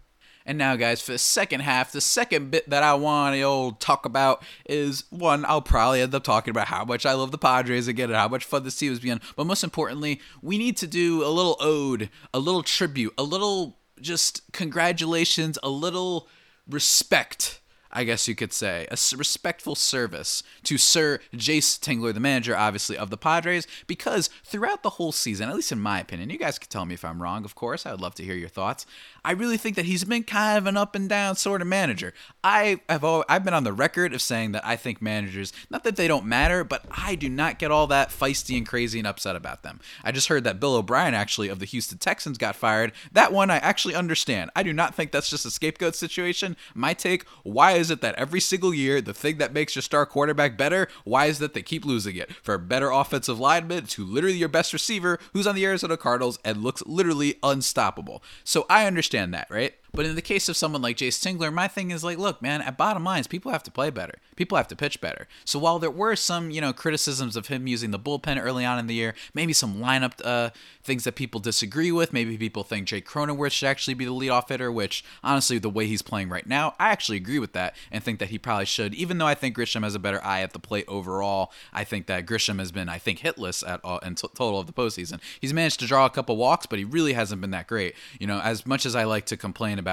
And 0.47 0.59
now, 0.59 0.77
guys, 0.77 1.03
for 1.03 1.11
the 1.11 1.19
second 1.19 1.61
half, 1.61 1.91
the 1.91 2.01
second 2.01 2.53
bit 2.53 2.71
that 2.71 2.85
I 2.85 2.95
want 2.95 3.35
to 3.35 3.77
talk 3.85 4.07
about 4.07 4.45
is 4.65 5.05
one, 5.11 5.45
I'll 5.45 5.61
probably 5.61 6.01
end 6.01 6.15
up 6.15 6.23
talking 6.23 6.53
about 6.53 6.69
how 6.69 6.85
much 6.85 7.05
I 7.05 7.15
love 7.15 7.33
the 7.33 7.39
Padres 7.39 7.89
again 7.89 8.11
and 8.11 8.17
how 8.17 8.29
much 8.29 8.45
fun 8.45 8.63
this 8.63 8.77
team 8.77 8.91
has 8.91 9.01
been. 9.01 9.21
But 9.35 9.49
most 9.49 9.65
importantly, 9.65 10.21
we 10.41 10.57
need 10.57 10.77
to 10.77 10.87
do 10.87 11.25
a 11.25 11.29
little 11.29 11.57
ode, 11.59 12.11
a 12.33 12.39
little 12.39 12.63
tribute, 12.63 13.13
a 13.19 13.25
little 13.25 13.79
just 14.01 14.53
congratulations, 14.53 15.59
a 15.65 15.69
little 15.69 16.29
respect. 16.69 17.61
I 17.97 18.05
guess 18.05 18.29
you 18.29 18.35
could 18.35 18.53
say, 18.53 18.87
a 18.91 19.17
respectful 19.17 19.75
service 19.75 20.43
to 20.65 20.77
Sir 20.77 21.19
Jayce 21.35 21.79
Tingler, 21.81 22.13
the 22.13 22.21
manager, 22.21 22.55
obviously, 22.55 22.99
of 22.99 23.09
the 23.09 23.17
Padres, 23.17 23.67
because 23.87 24.29
throughout 24.45 24.83
the 24.83 24.91
whole 24.91 25.13
season, 25.13 25.49
at 25.49 25.57
least 25.57 25.73
in 25.73 25.81
my 25.81 25.99
opinion, 26.01 26.29
you 26.29 26.37
guys 26.37 26.59
could 26.59 26.69
tell 26.69 26.85
me 26.85 26.93
if 26.93 27.07
I'm 27.07 27.23
wrong, 27.23 27.47
of 27.47 27.55
course, 27.55 27.87
I 27.87 27.93
would 27.93 28.03
love 28.03 28.15
to 28.17 28.23
hear 28.23 28.35
your 28.35 28.51
thoughts. 28.51 28.85
I 29.27 29.33
really 29.33 29.57
think 29.57 29.75
that 29.75 29.87
he's 29.87 30.05
been 30.05 30.23
kind 30.23 30.57
of 30.57 30.67
an 30.69 30.77
up 30.77 30.95
and 30.95 31.09
down 31.09 31.35
sort 31.35 31.61
of 31.61 31.67
manager. 31.67 32.15
I 32.45 32.79
have 32.89 33.03
always, 33.03 33.25
I've 33.29 33.45
been 33.45 33.55
on 33.55 33.65
the 33.65 33.73
record 33.73 34.15
of 34.15 34.23
saying 34.23 34.53
that 34.53 34.65
I 34.65 34.77
think 34.77 35.03
managers, 35.03 35.53
not 35.69 35.83
that 35.83 35.97
they 35.97 36.07
don't 36.07 36.27
matter, 36.27 36.63
but 36.63 36.85
I 36.93 37.17
do 37.17 37.29
not 37.29 37.59
get 37.59 37.73
all 37.73 37.89
that 37.89 38.11
feisty 38.11 38.57
and 38.57 38.65
crazy 38.65 39.01
and 39.01 39.09
upset 39.09 39.35
about 39.35 39.65
them. 39.65 39.81
I 40.05 40.13
just 40.13 40.29
heard 40.29 40.45
that 40.45 40.61
Bill 40.61 40.77
O'Brien 40.77 41.13
actually 41.13 41.49
of 41.49 41.59
the 41.59 41.65
Houston 41.65 41.99
Texans 41.99 42.39
got 42.39 42.55
fired. 42.55 42.93
That 43.11 43.33
one 43.33 43.51
I 43.51 43.57
actually 43.57 43.97
understand. 43.97 44.53
I 44.55 44.63
do 44.63 44.73
not 44.73 44.95
think 44.95 45.11
that's 45.11 45.29
just 45.29 45.45
a 45.45 45.51
scapegoat 45.51 45.97
situation. 45.97 46.57
My 46.73 46.95
take, 46.95 47.27
why 47.43 47.73
is 47.73 47.91
it 47.91 48.03
that 48.03 48.15
every 48.15 48.39
single 48.39 48.73
year 48.73 49.01
the 49.01 49.13
thing 49.13 49.39
that 49.39 49.53
makes 49.53 49.75
your 49.75 49.83
star 49.83 50.07
quarterback 50.07 50.57
better, 50.57 50.87
why 51.03 51.27
is 51.27 51.41
that 51.41 51.53
they 51.53 51.63
keep 51.63 51.85
losing 51.85 52.15
it? 52.15 52.33
For 52.45 52.55
a 52.55 52.61
better 52.61 52.93
offensive 52.93 53.41
lineman 53.41 53.87
to 53.87 54.05
literally 54.05 54.37
your 54.37 54.49
best 54.49 54.73
receiver 54.73 55.19
who's 55.33 55.49
on 55.49 55.57
the 55.57 55.67
Arizona 55.67 55.97
Cardinals 55.97 56.39
and 56.45 56.63
looks 56.63 56.85
literally 56.87 57.41
unstoppable. 57.43 58.23
So 58.45 58.67
I 58.71 58.87
understand 58.87 59.16
understand 59.19 59.35
that, 59.35 59.49
right? 59.51 59.75
But 59.97 60.05
in 60.05 60.15
the 60.15 60.23
case 60.23 60.49
of 60.51 60.57
someone 60.59 60.83
like 60.83 60.99
Jayce 60.99 61.19
Tingler, 61.19 61.53
my 61.53 61.69
thing 61.69 61.91
is 61.91 62.05
like, 62.05 62.19
look, 62.19 62.43
man, 62.43 62.61
at 62.61 62.77
bottom 62.77 63.03
lines, 63.03 63.27
people 63.27 63.51
have 63.51 63.63
to 63.63 63.71
play 63.71 63.89
better. 63.89 64.19
People 64.37 64.59
have 64.59 64.69
to 64.69 64.77
pitch 64.77 65.01
better. 65.01 65.27
So 65.47 65.59
while 65.59 65.79
there 65.79 65.91
were 65.91 66.15
some, 66.17 66.51
you 66.51 66.61
know, 66.61 66.75
criticisms 66.75 67.35
of 67.35 67.47
him 67.47 67.67
using 67.67 67.93
the 67.93 67.99
bullpen 67.99 68.39
early 68.39 68.67
on 68.67 68.79
in 68.79 68.89
the 68.89 68.95
year, 68.95 69.15
maybe 69.33 69.55
some 69.55 69.77
lineup 69.77 70.21
uh, 70.23 70.51
things 70.85 71.05
that 71.05 71.15
people 71.15 71.41
disagree 71.41 71.91
with, 71.91 72.13
maybe 72.13 72.37
people 72.37 72.63
think 72.63 72.87
Jake 72.87 73.09
Cronenworth 73.09 73.53
should 73.53 73.69
actually 73.69 73.95
be 73.95 74.05
the 74.05 74.13
leadoff 74.13 74.51
hitter, 74.51 74.71
which 74.71 75.03
honestly, 75.25 75.59
the 75.59 75.71
way 75.71 75.87
he's 75.87 76.03
playing 76.03 76.29
right 76.29 76.47
now, 76.47 76.75
I 76.79 76.91
actually 76.91 77.17
agree 77.17 77.39
with 77.39 77.55
that 77.55 77.75
and 77.91 78.05
think 78.05 78.19
that 78.19 78.29
he 78.29 78.39
probably 78.39 78.67
should. 78.67 78.95
Even 78.95 79.17
though 79.17 79.27
I 79.27 79.35
think 79.35 79.57
Grisham 79.57 79.83
has 79.83 79.95
a 79.95 79.99
better 79.99 80.23
eye 80.23 80.43
at 80.43 80.53
the 80.53 80.59
plate 80.59 80.85
overall, 80.89 81.53
I 81.73 81.85
think 81.85 82.07
that 82.07 82.27
Grisham 82.27 82.59
has 82.59 82.71
been, 82.71 82.91
I 82.91 82.99
think, 82.99 83.21
hitless 83.21 83.67
at 83.67 83.81
all 83.83 83.99
in 84.01 84.15
t- 84.15 84.29
total 84.35 84.61
of 84.61 84.67
the 84.67 84.75
postseason. 84.75 85.21
He's 85.41 85.55
managed 85.55 85.81
to 85.81 85.87
draw 85.87 86.05
a 86.05 86.11
couple 86.11 86.37
walks, 86.37 86.67
but 86.67 86.79
he 86.79 86.85
really 86.85 87.15
hasn't 87.15 87.41
been 87.41 87.53
that 87.53 87.67
great. 87.67 87.95
You 88.21 88.27
know, 88.27 88.41
as 88.41 88.67
much 88.67 88.85
as 88.85 88.95
I 88.95 89.05
like 89.05 89.25
to 89.27 89.39
complain 89.39 89.79
about, 89.79 89.86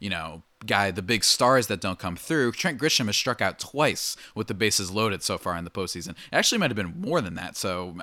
you 0.00 0.10
know, 0.10 0.42
guy, 0.64 0.90
the 0.90 1.02
big 1.02 1.22
stars 1.22 1.66
that 1.66 1.80
don't 1.80 1.98
come 1.98 2.16
through. 2.16 2.52
Trent 2.52 2.80
Grisham 2.80 3.06
has 3.06 3.16
struck 3.16 3.42
out 3.42 3.58
twice 3.58 4.16
with 4.34 4.46
the 4.46 4.54
bases 4.54 4.90
loaded 4.90 5.22
so 5.22 5.36
far 5.36 5.56
in 5.56 5.64
the 5.64 5.70
postseason. 5.70 6.10
It 6.10 6.16
actually 6.32 6.58
might 6.58 6.70
have 6.70 6.76
been 6.76 6.98
more 7.00 7.20
than 7.20 7.34
that. 7.34 7.56
So 7.56 7.94